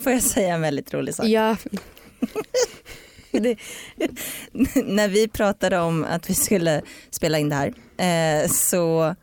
Får 0.03 0.11
jag 0.11 0.23
säga 0.23 0.53
en 0.55 0.61
väldigt 0.61 0.93
rolig 0.93 1.15
sak? 1.15 1.25
Ja. 1.25 1.55
det, 3.31 3.55
När 4.85 5.07
vi 5.07 5.27
pratade 5.27 5.79
om 5.79 6.03
att 6.03 6.29
vi 6.29 6.33
skulle 6.33 6.81
spela 7.09 7.39
in 7.39 7.49
det 7.49 7.55
här 7.55 7.73
eh, 8.43 8.47
så, 8.49 9.15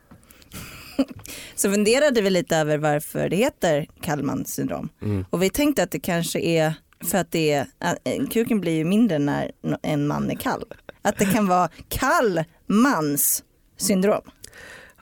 så 1.55 1.71
funderade 1.71 2.23
vi 2.23 2.31
lite 2.31 2.57
över 2.57 2.79
varför 2.79 3.29
det 3.29 3.37
heter 3.37 3.87
Kallmans 4.01 4.55
syndrom. 4.55 4.89
Mm. 5.03 5.25
Och 5.31 5.43
vi 5.43 5.51
tänkte 5.51 5.83
att 5.83 5.91
det 5.91 6.01
kanske 6.01 6.41
är 6.41 6.75
för 7.05 7.19
att 7.19 7.31
det 7.31 7.53
är, 7.53 7.67
eh, 8.05 8.27
kuken 8.31 8.61
blir 8.61 8.73
ju 8.73 8.85
mindre 8.85 9.19
när 9.19 9.51
en 9.83 10.07
man 10.07 10.31
är 10.31 10.35
kall. 10.35 10.65
Att 11.03 11.19
det 11.19 11.25
kan 11.25 11.47
vara 11.49 11.69
kall 11.89 12.45
mans 12.67 13.43
syndrom. 13.77 14.23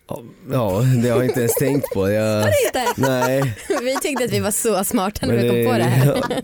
Ja, 0.08 0.22
det 1.02 1.08
har 1.08 1.16
jag 1.16 1.24
inte 1.24 1.40
ens 1.40 1.54
tänkt 1.54 1.94
på. 1.94 2.10
Jag, 2.10 2.38
inte. 2.66 2.84
nej, 2.96 3.56
Vi 3.82 3.96
tyckte 4.02 4.24
att 4.24 4.30
vi 4.32 4.40
var 4.40 4.50
så 4.50 4.84
smarta 4.84 5.26
när 5.26 5.34
men 5.34 5.42
vi 5.42 5.64
kom 5.64 5.72
på 5.72 5.78
det 5.78 5.84
här. 5.84 6.06
ja, 6.06 6.36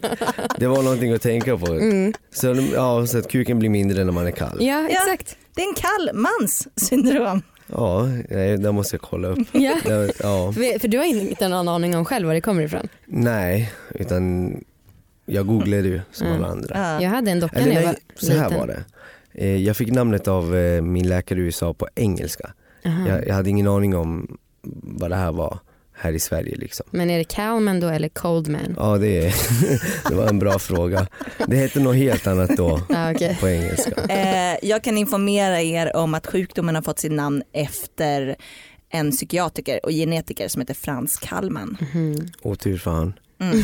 det 0.59 0.67
var 0.67 0.83
någonting 0.83 1.13
att 1.13 1.23
tänka 1.23 1.59
på. 1.59 1.67
Mm. 1.73 2.13
Så, 2.35 2.57
ja, 2.75 3.07
så 3.07 3.19
att 3.19 3.29
kuken 3.29 3.59
blir 3.59 3.69
mindre 3.71 4.05
när 4.05 4.13
man 4.13 4.27
är 4.27 4.31
kall. 4.31 4.57
Ja, 4.61 4.81
Ja. 4.81 4.89
exakt. 4.89 5.37
Det 5.55 5.63
är 5.63 5.69
en 5.69 5.75
kall 5.75 6.11
mans 6.15 6.69
syndrom. 6.77 7.43
Ja, 7.67 8.07
nej, 8.31 8.57
det 8.59 8.73
måste 8.73 8.95
jag 8.97 9.01
kolla 9.03 9.29
upp. 9.29 9.39
Ja. 9.53 9.77
Det, 9.85 10.13
ja, 10.23 10.53
För 10.53 10.79
för 10.79 10.89
du 10.89 10.99
har 10.99 11.05
inte 11.05 11.49
någon 11.49 11.69
aning 11.69 11.97
om 11.97 12.05
själv 12.05 12.27
var 12.27 12.35
det 12.35 12.41
kommer 12.41 12.63
ifrån? 12.63 12.89
nej, 13.07 13.73
utan 13.95 14.55
jag 15.31 15.47
googlade 15.47 15.89
ju 15.89 16.01
som 16.13 16.27
Mm. 16.27 16.39
alla 16.39 16.49
andra. 16.53 16.71
Ja. 16.79 17.03
Jag 17.03 17.11
hade 17.11 17.31
en 17.31 17.41
docka 17.41 17.57
Eller 17.57 17.67
när 17.69 17.75
jag 17.75 17.83
var 17.87 17.93
nej, 17.93 18.01
så 18.17 18.33
här 18.33 18.45
liten. 18.45 18.59
var 18.61 18.67
det. 18.67 18.85
Eh, 19.35 19.57
Jag 19.57 19.77
fick 19.77 19.89
namnet 19.93 20.29
av 20.29 20.57
eh, 20.57 20.83
min 20.83 21.09
läkare 21.09 21.39
i 21.39 21.43
USA 21.43 21.75
på 21.75 21.89
engelska. 21.95 22.51
Aha. 22.87 23.09
Jag, 23.09 23.27
jag 23.29 23.35
hade 23.35 23.51
ingen 23.51 23.69
aning 23.69 23.97
om 23.97 24.37
vad 24.83 25.11
det 25.11 25.17
här 25.17 25.33
var 25.33 25.59
här 25.95 26.13
i 26.13 26.19
Sverige 26.21 26.57
liksom. 26.57 26.87
Men 26.91 27.11
är 27.11 27.19
det 27.19 27.25
Calman 27.25 27.81
då 27.81 27.89
eller 27.89 28.09
Coldman? 28.09 28.75
Ja 28.77 28.99
det, 28.99 29.27
är, 29.27 29.35
det 30.09 30.15
var 30.15 30.27
en 30.29 30.39
bra 30.39 30.59
fråga. 30.59 31.07
Det 31.47 31.57
hette 31.57 31.81
något 31.81 31.97
helt 31.97 32.27
annat 32.27 32.57
då 32.57 32.81
Ja, 32.89 33.11
okej. 33.13 33.37
på 33.41 33.49
engelska. 33.49 33.91
Eh, 34.09 34.57
jag 34.63 34.85
kan 34.85 34.99
informera 34.99 35.61
er 35.63 35.97
om 35.97 36.15
att 36.15 36.27
sjukdomen 36.27 36.75
har 36.75 36.83
fått 36.83 36.99
sitt 36.99 37.13
namn 37.13 37.43
efter 37.53 38.37
en 38.93 39.11
psykiatriker 39.11 39.81
och 39.85 39.91
genetiker 39.91 40.49
som 40.49 40.61
heter 40.61 40.75
Frans 40.75 41.17
Kallman. 41.17 41.77
Mhm. 41.93 42.29
Otur 42.43 42.79
för 42.79 42.91
han. 42.91 43.13
Mm. 43.41 43.63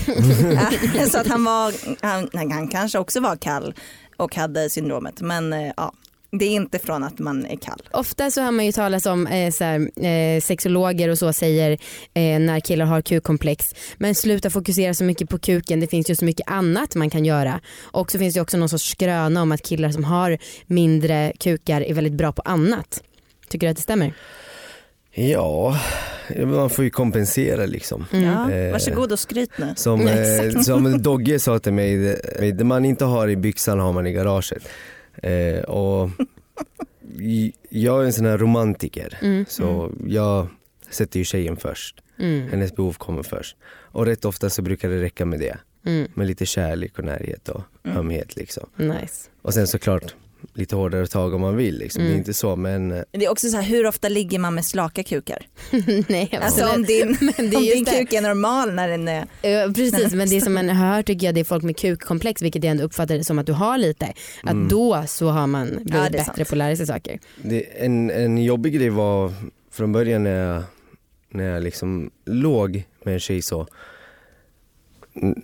Så 1.11 1.19
att 1.19 1.27
han 1.27 1.45
var, 1.45 1.75
han, 2.07 2.29
han 2.33 2.69
kanske 2.69 2.99
också 2.99 3.21
var 3.21 3.37
kall 3.37 3.75
och 4.17 4.37
hade 4.37 4.71
syndromet 4.71 5.21
men 5.21 5.53
eh, 5.53 5.73
ja, 5.77 5.93
det 6.31 6.45
är 6.45 6.51
inte 6.51 6.79
från 6.79 7.05
att 7.05 7.19
man 7.19 7.47
är 7.47 7.57
kall. 7.57 7.83
Ofta 7.91 8.31
så 8.31 8.43
har 8.43 8.53
man 8.53 8.67
ju 8.67 8.73
talat 8.73 9.07
om 9.07 9.27
eh, 9.27 9.53
så 9.53 9.65
här, 9.65 10.05
eh, 10.07 10.41
sexologer 10.41 11.09
och 11.09 11.19
så 11.19 11.33
säger 11.33 11.73
eh, 12.15 12.41
när 12.41 12.61
killar 12.61 12.87
har 12.87 13.03
kukkomplex. 13.03 13.75
Men 13.97 14.15
sluta 14.15 14.51
fokusera 14.51 14.95
så 14.95 15.05
mycket 15.05 15.29
på 15.29 15.39
kuken. 15.39 15.81
Det 15.81 15.87
finns 15.87 16.11
ju 16.11 16.15
så 16.15 16.25
mycket 16.25 16.51
annat 16.51 16.95
man 16.95 17.11
kan 17.11 17.25
göra. 17.25 17.61
Och 17.81 18.11
så 18.11 18.19
finns 18.19 18.35
det 18.35 18.41
också 18.41 18.57
någon 18.57 18.69
sorts 18.69 18.91
skröna 18.91 19.43
om 19.43 19.53
att 19.53 19.63
killar 19.63 19.91
som 19.91 20.05
har 20.05 20.39
mindre 20.67 21.33
kukar 21.41 21.81
är 21.81 21.95
väldigt 21.95 22.13
bra 22.13 22.33
på 22.33 22.43
annat. 22.45 23.03
Tycker 23.49 23.67
du 23.67 23.71
att 23.71 23.77
det 23.77 23.83
stämmer? 23.83 24.15
Ja, 25.19 25.79
man 26.47 26.71
får 26.71 26.85
ju 26.85 26.91
kompensera 26.91 27.67
liksom. 27.67 28.07
Ja, 28.13 28.51
Eh, 28.53 28.73
varsågod 28.73 29.13
och 29.13 29.19
skryt 29.19 29.51
nu. 29.59 29.73
Som, 29.77 30.07
eh, 30.09 30.61
som 30.63 31.03
Dogge 31.03 31.39
sa 31.39 31.59
till 31.59 31.73
mig, 31.73 31.97
det, 31.97 32.53
det 32.53 32.65
man 32.65 32.85
inte 32.85 33.05
har 33.05 33.29
i 33.29 33.37
byxan 33.37 33.81
har 33.81 33.93
man 33.93 34.07
i 34.07 34.13
garaget. 34.13 34.69
Eh, 35.23 35.61
och 35.65 36.11
jag 37.69 38.01
är 38.03 38.05
en 38.07 38.13
sån 38.13 38.27
här 38.27 38.39
romantiker, 38.39 39.19
Mm. 39.23 39.45
så 39.49 39.93
jag 40.07 40.49
sätter 40.91 41.19
ju 41.19 41.25
tjejen 41.25 41.57
först. 41.57 42.03
Mm. 42.19 42.49
Hennes 42.49 42.77
behov 42.77 42.93
kommer 42.93 43.23
först. 43.23 43.57
Och 43.69 44.07
rätt 44.07 44.25
ofta 44.25 44.51
så 44.51 44.63
brukar 44.63 44.89
det 44.89 45.03
räcka 45.03 45.25
med 45.25 45.41
det. 45.41 45.57
Mm. 45.87 46.09
Med 46.15 46.27
lite 46.27 46.47
kärlek 46.47 46.99
och 46.99 47.05
närhet 47.05 47.49
och 47.49 47.63
Mm. 47.85 47.97
ömhet 47.99 48.37
liksom. 48.37 48.69
Nice. 48.77 49.31
Och 49.43 49.55
sen 49.55 49.67
såklart 49.67 50.15
lite 50.55 50.77
hårdare 50.77 51.07
tag 51.07 51.35
om 51.35 51.41
man 51.41 51.57
vill 51.57 51.79
liksom. 51.79 52.01
Det 52.03 52.07
Mm. 52.07 52.15
är 52.15 52.19
inte 52.19 52.35
så 52.35 52.57
men 52.57 52.93
eh, 52.93 53.03
Det 53.13 53.25
är 53.25 53.31
också 53.31 53.49
så 53.49 53.57
här, 53.57 53.65
hur 53.65 53.87
ofta 53.87 54.09
ligger 54.09 54.39
man 54.39 54.55
med 54.55 54.65
slaka 54.65 55.03
kukar? 55.03 55.47
Nej, 56.09 56.39
Alltså 56.43 56.65
absolut. 56.65 56.77
om 56.77 56.85
din, 56.85 57.17
Men 57.39 57.51
det 57.51 57.57
är 57.57 57.59
om 57.59 57.63
din 57.65 57.85
det. 57.85 57.91
kuk 57.91 58.13
är 58.13 58.23
normal 58.23 58.75
när 58.75 58.89
den 58.89 59.09
är... 59.09 59.27
Ja, 59.43 59.73
precis 59.75 60.13
men 60.13 60.29
det 60.29 60.41
som 60.41 60.55
man 60.55 60.69
hör 60.85 61.03
tycker 61.03 61.27
jag 61.27 61.35
det 61.35 61.41
är 61.41 61.45
folk 61.45 61.63
med 61.65 61.77
kukkomplex 61.77 62.43
vilket 62.43 62.65
jag 62.65 62.71
ändå 62.71 62.85
uppfattar 62.85 63.19
som 63.23 63.39
att 63.39 63.47
du 63.47 63.53
har 63.53 63.79
lite. 63.79 64.13
Att 64.43 64.51
Mm. 64.53 64.69
då 64.69 65.05
så 65.07 65.29
har 65.29 65.47
man 65.47 65.67
blivit 65.67 65.95
Ja, 65.95 66.03
det 66.05 66.11
bättre 66.11 66.25
sant. 66.25 66.37
på 66.49 66.55
att 66.55 66.59
lära 66.59 66.77
sig 66.77 66.87
saker. 66.87 67.19
det, 67.43 67.85
en, 67.85 68.11
en 68.11 68.39
jobbig 68.45 68.75
grej 68.75 68.91
var 68.91 69.33
från 69.73 69.93
början 69.93 70.23
när 70.25 70.31
jag, 70.55 70.63
när 71.31 71.45
jag 71.45 71.63
liksom 71.63 72.11
låg 72.25 72.83
med 73.05 73.15
en 73.15 73.21
tjej 73.21 73.43
så 73.43 73.67
mm, 75.23 75.43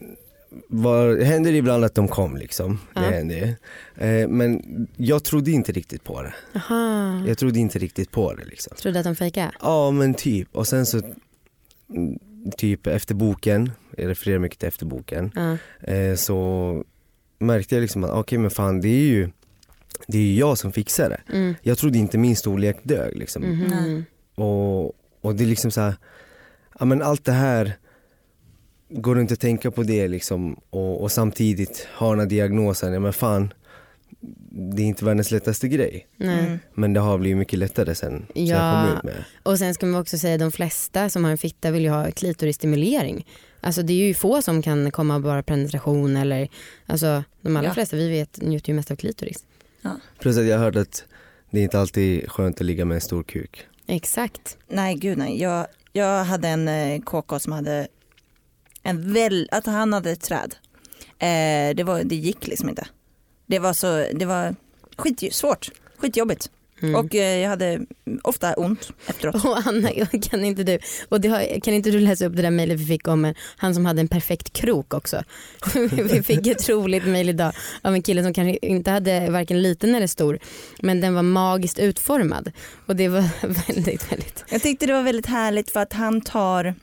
var, 0.68 1.06
det 1.08 1.24
hände 1.24 1.50
ibland 1.50 1.84
att 1.84 1.94
de 1.94 2.08
kom 2.08 2.36
liksom. 2.36 2.80
Det 2.94 3.00
Ja. 3.00 3.10
hände 3.10 3.34
ju. 3.34 3.54
eh, 4.06 4.28
Men 4.28 4.62
jag 4.96 5.24
trodde 5.24 5.50
inte 5.50 5.72
riktigt 5.72 6.04
på 6.04 6.22
det. 6.22 6.34
Aha. 6.54 7.22
Jag 7.26 7.38
trodde 7.38 7.58
inte 7.58 7.78
riktigt 7.78 8.10
på 8.10 8.34
det 8.34 8.44
liksom. 8.44 8.76
Trodde 8.76 8.98
att 8.98 9.04
de 9.04 9.16
fejkade? 9.16 9.50
Ja 9.60 9.90
men 9.90 10.14
typ. 10.14 10.48
Och 10.56 10.66
sen 10.66 10.86
så 10.86 11.00
mm, 11.94 12.18
typ 12.56 12.86
efter 12.86 13.14
boken, 13.14 13.70
jag 13.96 14.08
refererar 14.08 14.38
mycket 14.38 14.58
till 14.58 14.68
efter 14.68 14.86
boken, 14.86 15.30
Ja. 15.34 15.56
eh, 15.92 16.14
så 16.16 16.84
märkte 17.38 17.74
jag 17.74 17.82
liksom 17.82 18.04
att 18.04 18.10
okej 18.10 18.38
men 18.38 18.50
fan 18.50 18.80
det 18.80 18.88
är 18.88 19.04
ju 19.10 19.30
det 20.06 20.18
är 20.18 20.22
ju 20.22 20.34
jag 20.34 20.58
som 20.58 20.72
fixar 20.72 21.08
det. 21.08 21.32
Mm. 21.36 21.54
Jag 21.62 21.78
trodde 21.78 21.98
inte 21.98 22.18
min 22.18 22.36
storlek 22.36 22.76
dög 22.82 23.16
liksom. 23.16 23.42
Mhm. 23.42 23.64
Nej. 23.70 24.02
Och, 24.46 24.84
och 25.20 25.34
det 25.34 25.44
är 25.44 25.48
liksom 25.48 25.70
så 25.70 25.80
här, 25.80 25.94
ja 26.78 26.84
men 26.84 27.02
allt 27.02 27.24
det 27.24 27.32
här 27.32 27.72
går 28.92 29.20
inte 29.20 29.34
att 29.34 29.40
tänka 29.40 29.70
på 29.70 29.82
det 29.82 30.08
liksom 30.08 30.60
och, 30.70 31.02
och 31.02 31.12
samtidigt 31.12 31.88
ha 31.98 32.10
den 32.10 32.18
här 32.20 32.26
diagnosen, 32.26 32.92
ja 32.92 33.00
men 33.00 33.12
fan 33.12 33.52
det 34.50 34.82
är 34.82 34.86
inte 34.86 35.04
världens 35.04 35.30
lättaste 35.30 35.68
grej. 35.68 36.06
Nej. 36.16 36.38
Mm. 36.46 36.58
Men 36.74 36.92
det 36.92 37.00
har 37.00 37.18
blivit 37.18 37.38
mycket 37.38 37.58
lättare 37.58 37.94
sen, 37.94 38.26
sen 38.34 38.46
Ja. 38.46 38.56
jag 38.56 38.88
kom 38.88 38.96
ut 38.96 39.02
med. 39.04 39.24
Och 39.42 39.58
sen 39.58 39.74
ska 39.74 39.86
man 39.86 40.00
också 40.00 40.18
säga 40.18 40.34
att 40.34 40.40
de 40.40 40.52
flesta 40.52 41.08
som 41.08 41.24
har 41.24 41.30
en 41.30 41.38
fitta 41.38 41.70
vill 41.70 41.82
ju 41.82 41.88
ha 41.90 42.10
klitorisstimulering. 42.10 43.26
Alltså 43.60 43.82
det 43.82 43.92
är 43.92 44.06
ju 44.06 44.14
få 44.14 44.42
som 44.42 44.62
kan 44.62 44.90
komma 44.90 45.14
av 45.14 45.22
bara 45.22 45.42
penetration 45.42 46.16
eller 46.16 46.48
alltså 46.86 47.24
de 47.40 47.56
allra 47.56 47.68
Ja. 47.68 47.74
flesta 47.74 47.96
vi 47.96 48.08
vet 48.08 48.42
njuter 48.42 48.68
ju 48.68 48.74
mest 48.76 48.90
av 48.90 48.96
klitoris. 48.96 49.44
Plus 50.18 50.38
att 50.38 50.44
jag 50.46 50.58
har 50.58 50.64
hört 50.64 50.76
att 50.76 51.04
det 51.50 51.58
är 51.58 51.62
inte 51.62 51.80
alltid 51.80 52.30
skönt 52.30 52.60
att 52.60 52.66
ligga 52.66 52.84
med 52.84 52.94
en 52.94 53.00
stor 53.00 53.22
kuk. 53.22 53.66
Exakt. 53.86 54.56
Nej 54.68 54.94
gud 54.94 55.18
nej. 55.18 55.40
Jag, 55.40 55.66
jag 55.92 56.24
hade 56.24 56.48
en 56.48 56.68
eh, 56.68 57.00
KK 57.00 57.38
som 57.38 57.52
hade 57.52 57.88
en 58.82 59.12
väl, 59.12 59.48
att 59.52 59.66
han 59.66 59.92
hade 59.92 60.10
ett 60.10 60.20
träd. 60.20 60.54
Eh, 61.18 61.76
det, 61.76 61.84
var, 61.84 62.04
det 62.04 62.14
gick 62.14 62.46
liksom 62.46 62.68
inte. 62.68 62.86
Det 63.46 63.58
var 63.58 63.72
så, 63.72 64.06
det 64.14 64.24
var 64.24 64.54
skitsvårt, 64.96 65.70
skitjobbigt. 65.98 66.50
Mm. 66.82 66.94
Och 66.94 67.14
eh, 67.14 67.38
jag 67.38 67.48
hade 67.48 67.80
ofta 68.22 68.54
ont 68.54 68.90
efteråt. 69.06 69.34
Och 69.44 69.66
Anna, 69.66 69.90
kan 70.22 70.44
inte 70.44 70.64
du, 70.64 70.78
och 71.08 71.20
det 71.20 71.28
har, 71.28 71.60
kan 71.60 71.74
inte 71.74 71.90
du 71.90 72.00
läsa 72.00 72.26
upp 72.26 72.36
det 72.36 72.42
där 72.42 72.50
mejlet 72.50 72.80
vi 72.80 72.86
fick 72.86 73.08
om 73.08 73.24
en, 73.24 73.34
han 73.56 73.74
som 73.74 73.86
hade 73.86 74.00
en 74.00 74.08
perfekt 74.08 74.52
krok 74.52 74.94
också? 74.94 75.22
vi 75.90 76.22
fick 76.22 76.46
ett 76.46 76.68
roligt 76.68 77.06
mejl 77.06 77.28
idag 77.28 77.52
av 77.82 77.94
en 77.94 78.02
kille 78.02 78.22
som 78.22 78.34
kanske 78.34 78.66
inte 78.66 78.90
hade 78.90 79.30
varken 79.30 79.62
liten 79.62 79.94
eller 79.94 80.06
stor 80.06 80.38
men 80.80 81.00
den 81.00 81.14
var 81.14 81.22
magiskt 81.22 81.78
utformad 81.78 82.52
och 82.86 82.96
det 82.96 83.08
var 83.08 83.24
väldigt 83.68 84.12
väldigt 84.12 84.44
Jag 84.48 84.62
tyckte 84.62 84.86
det 84.86 84.92
var 84.92 85.02
väldigt 85.02 85.26
härligt 85.26 85.70
för 85.70 85.80
att 85.80 85.92
han 85.92 86.20
tar 86.20 86.74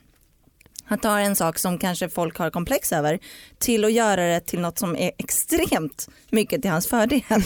han 0.90 0.98
tar 0.98 1.18
en 1.18 1.36
sak 1.36 1.58
som 1.58 1.78
kanske 1.78 2.08
folk 2.08 2.36
har 2.36 2.50
komplex 2.50 2.92
över 2.92 3.18
till 3.58 3.84
att 3.84 3.92
göra 3.92 4.26
det 4.26 4.40
till 4.40 4.60
något 4.60 4.78
som 4.78 4.96
är 4.96 5.12
extremt 5.18 6.08
mycket 6.30 6.62
till 6.62 6.70
hans 6.70 6.88
fördel. 6.88 7.20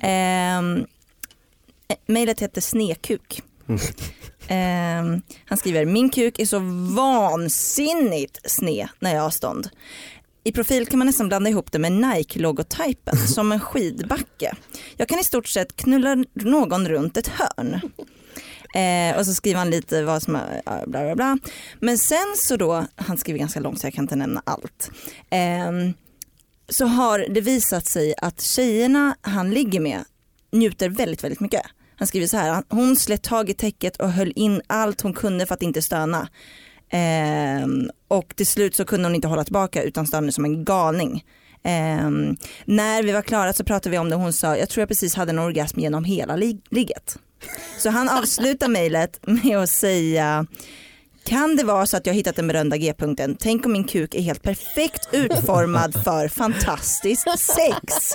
Ehm, 0.00 0.86
Mejlet 2.06 2.40
heter 2.40 2.60
Snekuk. 2.60 3.42
Ehm, 4.48 5.22
han 5.44 5.58
skriver, 5.58 5.84
min 5.84 6.10
kuk 6.10 6.38
är 6.38 6.46
så 6.46 6.58
vansinnigt 6.94 8.38
sned 8.44 8.88
när 8.98 9.14
jag 9.14 9.22
har 9.22 9.30
stånd. 9.30 9.68
I 10.44 10.52
profil 10.52 10.86
kan 10.86 10.98
man 10.98 11.06
nästan 11.06 11.28
blanda 11.28 11.50
ihop 11.50 11.72
det 11.72 11.78
med 11.78 11.92
Nike-logotypen 11.92 13.16
som 13.16 13.52
en 13.52 13.60
skidbacke. 13.60 14.54
Jag 14.96 15.08
kan 15.08 15.18
i 15.18 15.24
stort 15.24 15.48
sett 15.48 15.76
knulla 15.76 16.24
någon 16.34 16.88
runt 16.88 17.16
ett 17.16 17.28
hörn. 17.28 17.80
Eh, 18.74 19.18
och 19.18 19.26
så 19.26 19.34
skriver 19.34 19.58
han 19.58 19.70
lite 19.70 20.02
vad 20.02 20.22
som 20.22 20.34
är, 20.34 20.62
bla 20.86 21.04
bla 21.04 21.14
bla. 21.14 21.38
Men 21.80 21.98
sen 21.98 22.34
så 22.36 22.56
då, 22.56 22.86
han 22.96 23.18
skriver 23.18 23.38
ganska 23.38 23.60
långt 23.60 23.80
så 23.80 23.86
jag 23.86 23.94
kan 23.94 24.04
inte 24.04 24.16
nämna 24.16 24.42
allt. 24.46 24.90
Eh, 25.30 25.72
så 26.68 26.86
har 26.86 27.18
det 27.18 27.40
visat 27.40 27.86
sig 27.86 28.14
att 28.18 28.40
tjejerna 28.40 29.16
han 29.20 29.50
ligger 29.50 29.80
med 29.80 30.04
njuter 30.52 30.88
väldigt, 30.88 31.24
väldigt 31.24 31.40
mycket. 31.40 31.62
Han 31.96 32.06
skriver 32.06 32.26
så 32.26 32.36
här, 32.36 32.62
hon 32.68 32.96
slet 32.96 33.22
tag 33.22 33.50
i 33.50 33.54
täcket 33.54 33.96
och 33.96 34.12
höll 34.12 34.32
in 34.36 34.62
allt 34.66 35.00
hon 35.00 35.12
kunde 35.14 35.46
för 35.46 35.54
att 35.54 35.62
inte 35.62 35.82
stöna. 35.82 36.28
Eh, 36.88 37.66
och 38.08 38.36
till 38.36 38.46
slut 38.46 38.74
så 38.74 38.84
kunde 38.84 39.08
hon 39.08 39.14
inte 39.14 39.28
hålla 39.28 39.44
tillbaka 39.44 39.82
utan 39.82 40.06
stönade 40.06 40.32
som 40.32 40.44
en 40.44 40.64
galning. 40.64 41.24
Eh, 41.62 42.10
när 42.64 43.02
vi 43.02 43.12
var 43.12 43.22
klara 43.22 43.52
så 43.52 43.64
pratade 43.64 43.90
vi 43.90 43.98
om 43.98 44.08
det 44.08 44.14
och 44.16 44.22
hon 44.22 44.32
sa, 44.32 44.56
jag 44.56 44.68
tror 44.68 44.82
jag 44.82 44.88
precis 44.88 45.14
hade 45.14 45.30
en 45.30 45.38
orgasm 45.38 45.80
genom 45.80 46.04
hela 46.04 46.36
lig- 46.36 46.62
ligget. 46.70 47.18
Så 47.78 47.90
han 47.90 48.08
avslutar 48.08 48.68
mejlet 48.68 49.20
med 49.22 49.58
att 49.58 49.70
säga 49.70 50.46
kan 51.24 51.56
det 51.56 51.64
vara 51.64 51.86
så 51.86 51.96
att 51.96 52.06
jag 52.06 52.14
hittat 52.14 52.36
den 52.36 52.48
berömda 52.48 52.76
G-punkten? 52.76 53.36
Tänk 53.40 53.66
om 53.66 53.72
min 53.72 53.84
kuk 53.84 54.14
är 54.14 54.20
helt 54.20 54.42
perfekt 54.42 55.08
utformad 55.12 56.04
för 56.04 56.28
fantastiskt 56.28 57.26
sex. 57.38 58.14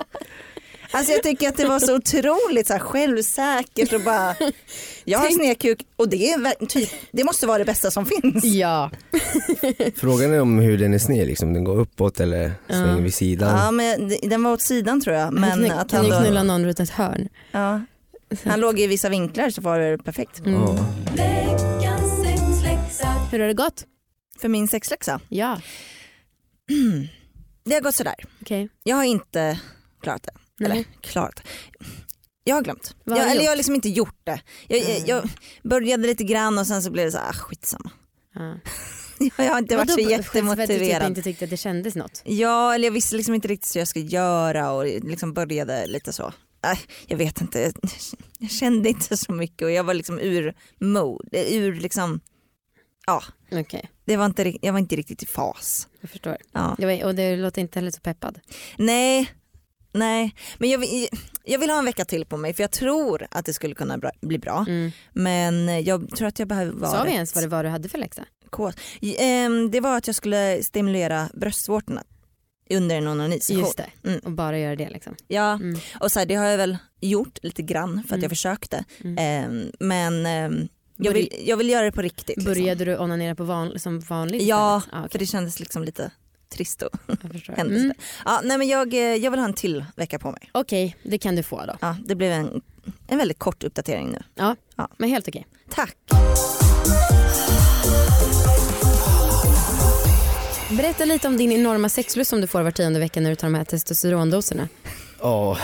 Alltså 0.91 1.13
jag 1.13 1.23
tycker 1.23 1.49
att 1.49 1.57
det 1.57 1.67
var 1.67 1.79
så 1.79 1.95
otroligt 1.95 2.67
så 2.67 2.73
här 2.73 2.79
självsäkert 2.79 3.93
och 3.93 4.01
bara 4.01 4.35
jag 5.03 5.19
har 5.19 5.29
snedkuk 5.29 5.79
och 5.95 6.09
det, 6.09 6.31
är, 6.31 6.65
typ, 6.65 6.89
det 7.11 7.23
måste 7.23 7.47
vara 7.47 7.57
det 7.57 7.65
bästa 7.65 7.91
som 7.91 8.05
finns. 8.05 8.43
Ja. 8.45 8.91
Frågan 9.95 10.33
är 10.33 10.41
om 10.41 10.59
hur 10.59 10.77
den 10.77 10.93
är 10.93 10.99
sned, 10.99 11.27
liksom. 11.27 11.53
den 11.53 11.63
går 11.63 11.79
uppåt 11.79 12.19
eller 12.19 12.51
svänger 12.69 13.01
vid 13.01 13.13
sidan. 13.13 13.57
Ja 13.57 13.71
men 13.71 14.13
den 14.21 14.43
var 14.43 14.51
åt 14.51 14.61
sidan 14.61 15.01
tror 15.01 15.15
jag. 15.15 15.33
Men 15.33 15.61
Men 15.61 15.71
att 15.71 15.89
kan 15.89 16.05
han, 16.05 16.05
ju 16.05 16.25
knulla 16.25 16.43
någon 16.43 16.65
runt 16.65 16.79
ett 16.79 16.89
hörn. 16.89 17.29
ja, 17.51 17.81
han 18.43 18.59
låg 18.59 18.79
i 18.79 18.87
vissa 18.87 19.09
vinklar 19.09 19.49
så 19.49 19.61
var 19.61 19.79
det 19.79 19.97
perfekt. 19.97 20.41
Ja. 20.45 20.77
Hur 23.31 23.39
har 23.39 23.47
det 23.47 23.53
gått? 23.53 23.85
För 24.39 24.49
min 24.49 24.67
sexläxa, 24.67 25.19
Ja, 25.29 25.61
det 27.65 27.73
har 27.73 27.81
gått 27.81 27.95
sådär. 27.95 28.15
okej. 28.41 28.69
Jag 28.83 28.95
har 28.95 29.03
inte 29.03 29.59
klarat 30.03 30.23
det. 30.23 30.31
Nej. 30.59 30.71
Eller 30.71 30.83
klarat. 31.01 31.41
Jag 32.43 32.55
har 32.55 32.61
glömt. 32.61 32.95
Vad 33.03 33.17
har 33.17 33.23
jag, 33.25 33.31
eller 33.31 33.43
jag 33.43 33.51
har 33.51 33.55
liksom 33.55 33.75
inte 33.75 33.89
gjort 33.89 34.19
det. 34.23 34.41
Jag, 34.67 34.79
jag, 34.79 35.01
jag 35.07 35.29
började 35.63 36.07
lite 36.07 36.23
grann 36.23 36.57
och 36.57 36.67
sen 36.67 36.81
så 36.83 36.91
blev 36.91 37.05
det 37.05 37.11
så 37.11 37.17
här, 37.17 37.29
ah, 37.29 37.33
skitsamma. 37.33 37.91
Ja. 38.35 38.55
Jag 39.37 39.51
har 39.51 39.57
inte 39.57 39.77
varit 39.77 39.89
så 39.91 39.95
Vadå, 39.97 40.09
För 40.09 40.13
att 40.13 40.17
du 40.17 40.23
typ 40.23 40.33
jättemotiverad. 40.35 41.07
inte 41.07 41.21
tyckte 41.21 41.45
att 41.45 41.49
det 41.51 41.57
kändes 41.57 41.95
något? 41.95 42.21
Ja, 42.25 42.75
eller 42.75 42.85
jag 42.85 42.91
visste 42.91 43.15
liksom 43.15 43.33
inte 43.35 43.47
riktigt 43.47 43.75
vad 43.75 43.81
jag 43.81 43.87
skulle 43.87 44.05
göra 44.05 44.71
och 44.71 44.85
liksom 44.85 45.33
började 45.33 45.87
lite 45.87 46.13
så. 46.13 46.33
Äh, 46.71 46.77
jag 47.07 47.17
vet 47.17 47.41
inte, 47.41 47.71
jag 48.39 48.51
kände 48.51 48.89
inte 48.89 49.17
så 49.17 49.31
mycket 49.31 49.61
och 49.65 49.71
jag 49.71 49.83
var 49.83 49.93
liksom 49.93 50.19
ur 50.19 50.53
mode, 50.79 51.53
ur 51.55 51.73
liksom, 51.75 52.19
ja, 53.07 53.23
Okej, 53.51 53.89
det 54.05 54.17
var 54.17 54.25
inte, 54.25 54.65
jag 54.65 54.73
var 54.73 54.79
inte 54.79 54.95
riktigt 54.95 55.23
i 55.23 55.25
fas. 55.25 55.87
jag 56.01 56.09
förstår. 56.09 56.37
Ja. 56.51 56.75
Det 56.77 56.85
var, 56.85 57.03
och 57.05 57.15
det 57.15 57.35
låter 57.35 57.61
inte 57.61 57.79
heller 57.79 57.91
så 57.91 57.99
peppad. 58.01 58.39
Nej, 58.77 59.31
nej, 59.91 60.35
men 60.57 60.69
jag 60.69 60.85
jag 61.47 61.59
vill 61.59 61.69
ha 61.69 61.79
en 61.79 61.85
vecka 61.85 62.05
till 62.05 62.25
på 62.25 62.37
mig 62.37 62.53
för 62.53 62.63
jag 62.63 62.71
tror 62.71 63.27
att 63.31 63.45
det 63.45 63.53
skulle 63.53 63.75
kunna 63.75 63.97
bra, 63.97 64.11
bli 64.21 64.37
bra. 64.39 64.65
Mm. 64.67 64.91
Men 65.13 65.83
jag 65.83 66.09
tror 66.17 66.27
att 66.27 66.39
jag 66.39 66.47
behöver 66.47 66.71
vara 66.71 66.91
Sa 66.91 67.03
vi 67.03 67.11
ens 67.11 67.35
vad 67.35 67.43
det 67.43 67.47
var 67.47 67.63
du 67.63 67.69
hade 67.69 67.89
för 67.89 67.97
läxa? 67.97 68.25
kåt. 68.49 68.75
Ehm, 69.19 69.71
Det 69.71 69.79
var 69.79 69.97
att 69.97 70.07
jag 70.07 70.15
skulle 70.15 70.63
stimulera 70.63 71.29
bröstvårtorna 71.33 72.03
under 72.69 72.95
en 72.97 73.07
onanisession. 73.07 73.59
Just 73.63 73.77
det, 73.77 73.89
Mm. 74.03 74.19
och 74.19 74.31
bara 74.31 74.59
göra 74.59 74.75
det 74.75 74.89
liksom. 74.89 75.15
Ja, 75.27 75.53
Mm. 75.53 75.79
och 75.99 76.11
så 76.11 76.19
här, 76.19 76.25
det 76.25 76.35
har 76.35 76.45
jag 76.45 76.57
väl 76.57 76.77
gjort 77.01 77.37
lite 77.43 77.61
grann 77.61 77.91
för 77.93 77.99
att 78.07 78.11
Mm. 78.11 78.21
jag 78.21 78.31
försökte. 78.31 78.83
Ehm, 79.17 79.71
men 79.79 80.25
ehm, 80.25 80.67
jag, 80.97 81.13
vill, 81.13 81.29
jag 81.45 81.57
vill 81.57 81.69
göra 81.69 81.85
det 81.85 81.91
på 81.91 82.01
riktigt. 82.01 82.27
Liksom. 82.27 82.43
Började 82.53 82.85
du 82.85 82.97
onanera 82.97 83.35
på 83.35 83.43
van, 83.43 83.79
som 83.79 83.99
vanligt 83.99 84.41
Ja? 84.43 84.81
Ah, 84.91 84.99
för 85.01 85.07
okej. 85.07 85.19
det 85.19 85.25
kändes 85.25 85.59
liksom 85.59 85.83
lite 85.83 86.11
trist 86.49 86.81
och 86.81 86.89
händes 87.57 87.83
Mm. 87.83 87.93
Ja, 88.25 88.41
nej, 88.43 88.57
men 88.57 88.67
jag, 88.67 88.93
eh, 88.93 88.99
jag 88.99 89.31
vill 89.31 89.39
ha 89.39 89.47
en 89.47 89.53
till 89.53 89.85
vecka 89.95 90.19
på 90.19 90.31
mig. 90.31 90.49
Okej, 90.51 90.95
det 91.03 91.17
kan 91.17 91.35
du 91.35 91.43
få 91.43 91.65
då. 91.65 91.77
Ja, 91.81 91.97
det 92.05 92.15
blev 92.15 92.31
en, 92.31 92.61
en 93.07 93.17
väldigt 93.17 93.39
kort 93.39 93.63
uppdatering 93.63 94.09
nu. 94.11 94.19
Ja, 94.35 94.55
Ja. 94.75 94.89
men 94.97 95.09
helt 95.09 95.27
okej. 95.27 95.47
Tack. 95.69 95.95
Berätta 100.77 101.05
lite 101.05 101.27
om 101.27 101.37
din 101.37 101.51
enorma 101.51 101.89
sexlust 101.89 102.29
som 102.29 102.41
du 102.41 102.47
får 102.47 102.61
var 102.63 102.71
tionde 102.71 102.99
vecka 102.99 103.19
när 103.21 103.29
du 103.29 103.35
tar 103.35 103.47
de 103.47 103.55
här 103.55 103.63
testosterondoserna. 103.63 104.69
Ja, 105.21 105.57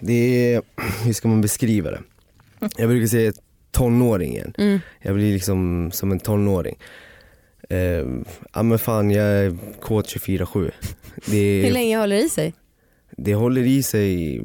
det 0.00 0.52
är, 0.54 0.62
hur 1.04 1.12
ska 1.12 1.28
man 1.28 1.40
beskriva 1.40 1.90
det? 1.90 2.00
Jag 2.76 2.88
brukar 2.88 3.06
säga 3.06 3.32
tonåringen. 3.70 4.54
Mm. 4.58 4.80
Jag 5.02 5.14
blir 5.14 5.32
liksom 5.32 5.90
som 5.92 6.12
en 6.12 6.20
tonåring. 6.20 6.78
Eh, 7.70 7.78
ja 8.52 8.62
men 8.62 8.78
fan 8.78 9.10
jag 9.10 9.26
är 9.26 9.56
kåt 9.80 10.06
24-7. 10.06 10.70
Det, 11.26 11.62
Hur 11.64 11.70
länge 11.70 11.98
håller 11.98 12.16
det 12.16 12.22
i 12.22 12.28
sig? 12.28 12.54
det 13.16 13.34
håller 13.34 13.66
i 13.66 13.82
sig 13.82 14.40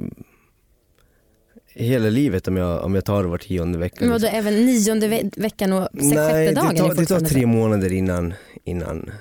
hela 1.75 2.09
livet 2.09 2.47
om 2.47 2.57
jag, 2.57 2.83
om 2.83 2.95
jag 2.95 3.05
tar 3.05 3.23
det 3.23 3.29
var 3.29 3.37
tionde 3.37 3.77
vecka. 3.77 3.97
Men 3.99 4.09
vadå, 4.09 4.21
liksom. 4.23 4.39
även 4.39 4.65
nionde 4.65 5.07
ve- 5.07 5.29
veckan 5.37 5.73
och 5.73 5.87
sex, 5.93 6.03
Nej, 6.15 6.47
sjätte 6.47 6.61
dagen 6.61 6.75
det 6.75 6.81
tar, 6.81 6.95
det 6.95 7.05
tar 7.05 7.19
tre 7.19 7.45
månader 7.45 7.91
innan, 7.93 8.33
innan 8.63 9.11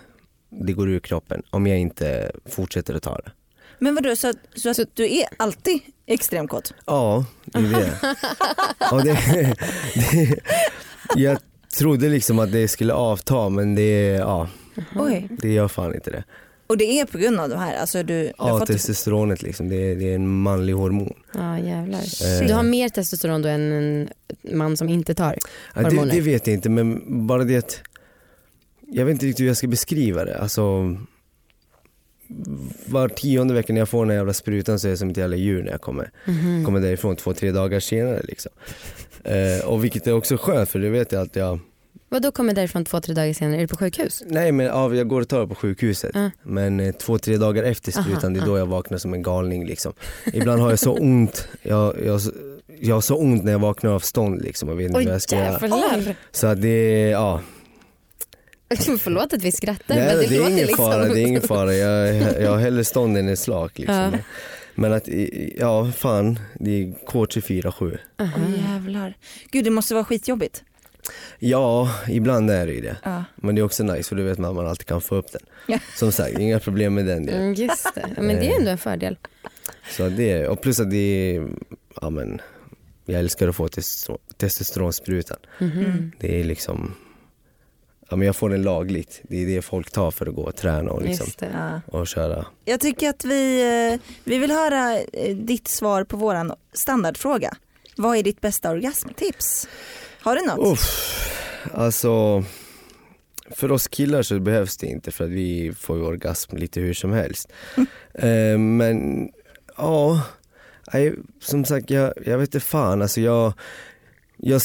det 0.61 0.73
går 0.73 0.89
ur 0.91 1.01
kroppen. 1.01 1.43
Om 1.51 1.67
jag 1.67 1.79
inte 1.79 2.33
fortsätter 2.47 2.95
att 2.95 3.03
ta 3.03 3.17
det. 3.17 3.31
Men 3.79 3.95
vadå, 3.95 4.17
så, 4.17 4.29
att- 4.29 4.37
så 4.55 4.71
att 4.71 4.79
du 4.95 5.05
är 5.19 5.25
alltid 5.37 5.81
extremkåt? 6.07 6.75
Ja, 6.87 7.25
det 7.45 7.59
är 7.59 7.63
det. 7.63 7.99
ja, 8.81 8.97
det, 9.05 9.13
det. 9.35 10.37
Jag 11.17 11.39
trodde 11.79 12.09
liksom 12.09 12.39
att 12.39 12.53
det 12.53 12.69
skulle 12.69 12.93
avta 12.93 13.49
men 13.49 13.75
det, 13.75 14.03
ja, 14.07 14.49
Oj. 14.97 15.29
det 15.31 15.53
gör 15.53 15.69
fan 15.69 15.95
inte 15.95 16.11
det. 16.11 16.25
Och 16.67 16.77
det 16.77 16.85
är 17.01 17.05
på 17.05 17.19
grund 17.19 17.41
av 17.41 17.49
de 17.49 17.59
här? 17.59 17.77
Alltså 17.81 18.03
du, 18.03 18.23
du 18.23 18.33
har 18.39 18.49
Ja, 18.49 18.59
fått 18.59 18.67
testosteronet 18.69 19.43
liksom, 19.43 19.69
det 19.69 19.77
är, 19.77 19.97
det 19.97 20.11
är 20.11 20.15
en 20.15 20.29
manlig 20.29 20.73
hormon. 20.73 21.15
Ja 21.35 21.59
jävlar. 21.59 21.99
Eh. 22.41 22.47
Du 22.49 22.55
har 22.55 22.63
mer 22.63 22.89
testosteron 22.89 23.43
då 23.43 23.49
än 23.49 23.73
en 23.73 24.09
man 24.59 24.77
som 24.77 24.89
inte 24.89 25.15
tar 25.15 25.37
Ja, 25.75 25.81
det, 25.83 25.83
hormoner? 25.83 26.13
det 26.15 26.21
vet 26.21 26.47
jag 26.47 26.55
inte 26.55 26.69
men 26.69 27.03
bara 27.27 27.45
det 27.45 27.57
att 27.57 27.81
jag 28.93 29.05
vet 29.05 29.13
inte 29.13 29.27
riktigt 29.27 29.41
hur 29.43 29.47
jag 29.49 29.57
ska 29.57 29.67
beskriva 29.69 30.25
det. 30.25 30.39
Alltså, 30.39 30.97
var 32.87 33.09
tionde 33.09 33.55
vecka 33.55 33.73
när 33.73 33.81
jag 33.81 33.89
får 33.89 34.03
den 34.03 34.11
här 34.11 34.17
jävla 34.17 34.33
sprutan 34.33 34.79
så 34.79 34.87
är 34.87 34.91
jag 34.91 34.99
som 34.99 35.11
ett 35.11 35.17
jävla 35.17 35.37
djur 35.37 35.63
när 35.63 35.71
jag 35.71 35.81
kommer, 35.81 36.11
Mhm. 36.27 36.65
kommer 36.65 36.81
därifrån 36.81 37.17
två, 37.17 37.35
tre 37.35 37.51
dagar 37.53 37.81
senare 37.81 38.21
liksom. 38.25 38.53
Eh, 39.25 39.65
och 39.67 39.85
vilket 39.85 40.07
är 40.07 40.13
också 40.13 40.37
skönt 40.37 40.69
för 40.69 40.79
det 40.79 40.89
vet 40.91 41.13
jag 41.13 41.23
att 41.23 41.37
jag, 41.37 41.59
Vad 42.09 42.23
då 42.23 42.31
kommer 42.33 42.55
därifrån 42.55 42.85
två, 42.85 43.01
tre 43.01 43.15
dagar 43.15 43.33
senare? 43.33 43.57
Är 43.57 43.61
du 43.61 43.67
på 43.69 43.77
sjukhus? 43.77 44.23
nej 44.27 44.53
men 44.53 44.67
ja, 44.67 44.95
jag 44.95 45.09
går 45.09 45.21
och 45.21 45.29
tar 45.29 45.41
det 45.41 45.47
på 45.49 45.55
sjukhuset. 45.55 46.11
Ja. 46.15 46.31
Men 46.43 46.81
eh, 46.81 46.93
två, 46.93 47.19
tre 47.19 47.37
dagar 47.37 47.63
efter 47.65 47.93
sprutan 47.93 48.35
det 48.35 48.41
är 48.41 48.47
då 48.47 48.59
jag 48.59 48.67
vaknar 48.67 48.99
som 48.99 49.15
en 49.15 49.23
galning 49.23 49.67
liksom. 49.67 49.93
Ibland 50.33 50.61
har 50.63 50.71
jag 50.71 50.79
så 50.79 50.93
ont, 50.93 51.49
jag, 51.63 51.95
jag, 52.05 52.21
jag 52.81 52.95
har 52.97 53.01
så 53.01 53.17
ont 53.17 53.45
när 53.45 53.53
jag 53.53 53.59
vaknar 53.59 53.91
av 53.91 54.01
stånd 54.01 54.43
liksom 54.43 54.69
och 54.69 54.81
vet 54.81 54.87
inte 54.87 54.95
vad 55.05 55.15
jag 55.15 55.23
ska 55.23 55.37
göra. 55.37 55.53
jävlar. 55.53 56.17
Så 56.31 56.47
att 56.47 56.63
det, 56.63 56.69
är- 56.69 57.11
ja. 57.11 57.41
Förlåt 58.99 59.33
att 59.33 59.43
vi 59.43 59.53
skrattar 59.53 59.95
Nej, 59.95 60.07
men 60.07 60.17
det, 60.17 60.27
det, 60.27 60.37
är 60.37 60.39
låter 60.39 60.53
ingen 60.53 60.67
liksom... 60.67 60.77
fara, 60.77 61.05
det 61.05 61.21
är 61.21 61.27
ingen 61.27 61.43
fara. 61.43 61.75
Jag, 61.75 62.43
jag 62.43 62.51
har 62.51 62.59
hellre 62.59 62.85
stånd 62.85 63.17
än 63.17 63.37
slak 63.37 63.79
liksom. 63.79 63.97
Ja. 63.97 64.13
Men 64.75 64.93
att, 64.93 65.09
ja 65.57 65.93
fan, 65.97 66.39
det 66.55 66.71
är 66.71 66.85
K24-7. 67.07 67.99
Aha. 68.19 68.33
Oj 68.47 68.63
jävlar. 68.73 69.15
Gud 69.51 69.65
det 69.65 69.71
måste 69.71 69.95
vara 69.95 70.05
skitjobbigt. 70.05 70.63
Ja, 71.39 71.91
ibland 72.09 72.51
är 72.51 72.67
det 72.67 72.73
ju 72.73 72.81
det. 72.81 72.97
Ja. 73.03 73.25
Men 73.37 73.55
det 73.55 73.61
är 73.61 73.65
också 73.65 73.85
nice 73.85 74.09
för 74.09 74.17
då 74.17 74.23
vet 74.23 74.39
man 74.39 74.51
att 74.51 74.57
man 74.57 74.67
alltid 74.67 74.87
kan 74.87 75.01
få 75.01 75.15
upp 75.15 75.33
den. 75.33 75.43
Ja. 75.67 75.79
Som 75.97 76.13
sagt, 76.13 76.39
inga 76.39 76.61
problem 76.61 76.95
med 76.95 77.07
den 77.07 77.27
delen. 77.27 77.43
Mm, 77.43 77.55
just 77.55 77.95
det, 77.95 78.09
men 78.17 78.37
det 78.37 78.47
är 78.47 78.59
ändå 78.59 78.71
en 78.71 78.79
fördel. 78.79 79.17
Så 79.91 80.09
det, 80.09 80.49
och 80.49 80.61
plus 80.61 80.81
att 80.81 80.91
det 80.91 81.37
är, 81.37 81.49
ja 82.01 82.11
men, 82.11 82.41
jag 83.07 83.21
älskar 83.21 83.49
att 83.49 83.57
få 83.57 83.69
testosteron, 83.69 84.19
testosteronsprutan. 84.37 85.39
Mhm. 85.59 86.13
Det 86.19 86.41
är 86.41 86.45
liksom, 86.45 86.95
ja 88.13 88.17
men 88.17 88.27
jag 88.27 88.37
får 88.37 88.51
den 88.51 88.63
lagligt. 88.63 89.21
Det 89.23 89.43
är 89.43 89.47
det 89.47 89.63
folk 89.63 89.91
tar 89.91 90.11
för 90.11 90.27
att 90.27 90.35
gå 90.35 90.43
och 90.43 90.57
träna 90.57 90.91
och 90.91 91.03
liksom, 91.03 91.27
det. 91.39 91.51
Ja. 91.53 91.99
och 91.99 92.07
köra. 92.07 92.47
Jag 92.65 92.81
tycker 92.81 93.09
att 93.09 93.25
vi, 93.25 93.61
eh, 93.93 94.01
vi 94.25 94.39
vill 94.39 94.51
höra 94.51 94.99
eh, 94.99 95.37
ditt 95.37 95.69
svar 95.69 96.05
på 96.05 96.17
våran 96.17 96.53
standardfråga. 96.73 97.57
Vad 97.97 98.17
är 98.17 98.23
ditt 98.23 98.41
bästa 98.41 98.71
orgasmtips? 98.71 99.69
Har 100.21 100.37
du 100.37 100.47
något? 100.47 100.73
Uff, 100.73 101.71
alltså 101.75 102.45
för 103.51 103.73
oss 103.73 103.89
killar 103.89 104.23
så 104.23 104.41
behövs 104.41 104.77
det 104.77 104.87
inte 104.87 105.11
för 105.11 105.25
att 105.25 105.31
vi 105.31 105.73
får 105.79 105.97
ju 105.97 106.05
orgasm 106.05 106.57
lite 106.57 106.81
hur 106.81 106.95
som 106.95 107.13
helst. 107.13 107.53
Eh, 108.15 108.59
men 108.59 109.29
ja, 109.77 110.23
som 111.41 111.65
sagt 111.65 111.91
jag, 111.91 112.13
jag 112.27 112.39
vet 112.39 112.49
inte 112.49 112.61
fan 112.61 113.03
alltså 113.03 113.21
jag, 113.21 113.53
jag, 114.37 114.61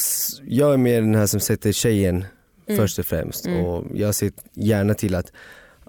jag 0.48 0.74
är 0.74 0.78
mer 0.78 1.02
den 1.02 1.16
här 1.16 1.28
som 1.28 1.40
sätter 1.40 1.72
tjejen 1.72 2.26
Mm. 2.68 2.82
först 2.82 3.00
och 3.00 3.06
främst 3.06 3.46
Mm. 3.46 3.66
och 3.66 3.86
jag 3.94 4.16
ser 4.16 4.32
gärna 4.54 4.94
till 4.94 5.16
att 5.16 5.32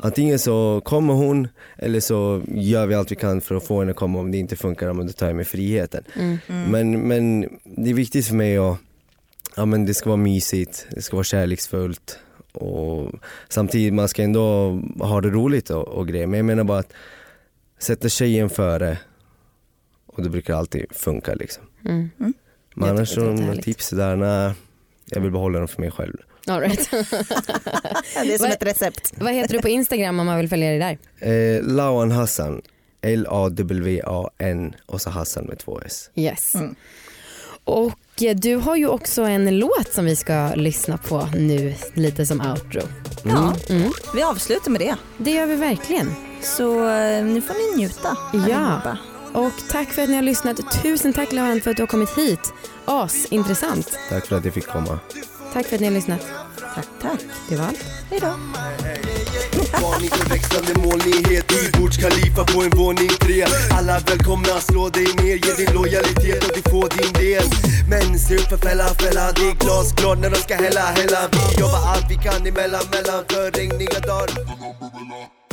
Antingen 0.00 0.38
så 0.38 0.80
kommer 0.84 1.14
hon 1.14 1.48
eller 1.76 2.00
så 2.00 2.42
gör 2.48 2.86
vi 2.86 2.94
allt 2.94 3.12
vi 3.12 3.16
kan 3.16 3.40
för 3.40 3.54
att 3.54 3.66
få 3.66 3.78
henne 3.78 3.90
att 3.90 3.96
komma 3.96 4.18
om 4.18 4.30
det 4.30 4.38
inte 4.38 4.56
funkar, 4.56 4.92
men 4.92 5.06
då 5.06 5.12
tar 5.12 5.26
jag 5.26 5.36
mig 5.36 5.44
friheten. 5.44 6.04
Mm. 6.14 6.38
Men, 6.70 7.00
men 7.08 7.40
det 7.64 7.90
är 7.90 7.94
viktigt 7.94 8.26
för 8.26 8.34
mig 8.34 8.58
att 8.58 8.78
ja, 9.56 9.64
men 9.64 9.86
det 9.86 9.94
ska 9.94 10.10
vara 10.10 10.16
mysigt, 10.16 10.86
det 10.90 11.02
ska 11.02 11.16
vara 11.16 11.24
kärleksfullt 11.24 12.18
och 12.52 13.12
samtidigt 13.48 13.94
man 13.94 14.08
ska 14.08 14.22
ändå 14.22 14.70
ha 14.98 15.20
det 15.20 15.30
roligt 15.30 15.70
och, 15.70 15.88
och 15.88 16.08
grejer. 16.08 16.26
Men 16.26 16.38
jag 16.38 16.46
menar 16.46 16.64
bara 16.64 16.78
att 16.78 16.92
sätta 17.78 18.08
tjejen 18.08 18.50
före 18.50 18.98
och 20.06 20.22
det 20.22 20.30
brukar 20.30 20.54
alltid 20.54 20.86
funka 20.90 21.34
liksom. 21.34 21.64
Mm. 21.84 22.10
Men 22.18 22.34
Jag 22.74 22.88
annars 22.88 23.08
som 23.08 23.58
tips 23.62 23.90
där, 23.90 24.16
nej, 24.16 24.54
jag 25.10 25.20
vill 25.20 25.30
behålla 25.30 25.58
dem 25.58 25.68
för 25.68 25.80
mig 25.80 25.90
själv. 25.90 26.16
All 26.46 26.60
right. 26.60 26.90
Det 26.90 28.34
är 28.34 28.38
som 28.38 28.46
ett 28.46 28.62
recept. 28.62 29.12
Vad 29.16 29.32
heter 29.34 29.54
du 29.54 29.60
på 29.62 29.68
Instagram 29.68 30.20
om 30.20 30.26
man 30.26 30.38
vill 30.38 30.48
följa 30.48 30.68
dig 30.70 30.78
där? 30.78 30.98
Eh, 31.56 31.62
Lawan 31.62 32.10
Hassan, 32.10 32.62
L-A-W-A-N 33.02 34.74
och 34.86 35.00
så 35.00 35.10
Hassan 35.10 35.44
med 35.44 35.58
två 35.58 35.80
S. 35.86 36.10
Yes. 36.14 36.54
Mm. 36.54 36.74
Och 37.64 38.22
eh, 38.22 38.36
du 38.36 38.54
har 38.56 38.76
ju 38.76 38.88
också 38.88 39.22
en 39.22 39.58
låt 39.58 39.92
som 39.92 40.04
vi 40.04 40.16
ska 40.16 40.54
lyssna 40.54 40.98
på 40.98 41.28
nu 41.36 41.74
lite 41.94 42.26
som 42.26 42.40
outro. 42.40 42.80
Ja, 43.24 43.54
Mm. 43.70 43.90
vi 44.14 44.22
avslutar 44.22 44.70
med 44.70 44.80
det. 44.80 44.94
Det 45.18 45.30
gör 45.30 45.46
vi 45.46 45.56
verkligen. 45.56 46.14
Så 46.42 46.88
eh, 46.88 47.24
nu 47.24 47.40
får 47.42 47.54
ni 47.76 47.82
njuta 47.82 48.16
Ja. 48.32 48.38
allihopa. 48.56 48.98
Och 49.34 49.52
tack 49.70 49.88
för 49.92 50.02
att 50.02 50.08
ni 50.08 50.14
har 50.14 50.22
lyssnat. 50.22 50.82
Tusen 50.82 51.12
tack 51.12 51.32
Laurent 51.32 51.64
för 51.64 51.70
att 51.70 51.76
du 51.76 51.82
har 51.82 51.86
kommit 51.88 52.18
hit. 52.18 52.52
As 52.90 53.26
intressant. 53.30 53.98
Tack 54.08 54.26
för 54.26 54.36
att 54.36 54.44
jag 54.44 54.54
fick 54.54 54.66
komma. 54.66 54.98
Tack 55.52 55.66
för 55.66 55.74
att 55.74 55.80
ni 55.80 55.86
har 55.86 55.94
lyssnat. 55.94 56.26
Tack, 56.74 56.86
tack. 57.02 57.20
Det 57.48 57.56
var 57.56 57.64
allt. 57.64 57.84
Hej 58.10 58.20
då. 58.20 58.26
Varning 59.82 60.10
för 60.10 60.28
växlande 60.28 60.74
molnighet 60.74 61.52
i 61.52 61.78
Burj 61.78 61.92
Khalifa 62.02 62.44
på 62.44 62.62
en 62.62 62.70
våning 62.70 63.08
tre 63.08 63.44
Alla 63.78 63.98
välkomna, 63.98 64.60
slå 64.60 64.88
dig 64.88 65.06
ner, 65.22 65.36
ge 65.46 65.52
din 65.64 65.74
lojalitet 65.74 66.44
och 66.44 66.50
du 66.54 66.70
får 66.70 66.88
din 66.98 67.12
del 67.12 67.44
Men 67.90 68.18
se 68.18 68.34
upp 68.34 68.48
för 68.48 68.56
fälla, 68.56 68.84
fälla, 68.84 69.32
det 69.32 69.48
är 69.50 69.54
glasklart 69.54 70.18
när 70.18 70.30
de 70.30 70.36
ska 70.36 70.54
hälla, 70.54 70.80
hälla 70.80 71.28
Vi 71.32 71.60
jobbar 71.60 71.82
allt 71.86 72.06
vi 72.10 72.14
kan 72.14 72.46
emellan, 72.46 72.84
mellan 72.92 73.24
för 73.28 73.50
regniga 73.50 74.00
dagar 74.00 74.28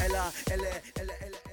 Eller, 0.06 0.26
eller, 0.54 0.74
eller, 1.00 1.16
eller 1.26 1.45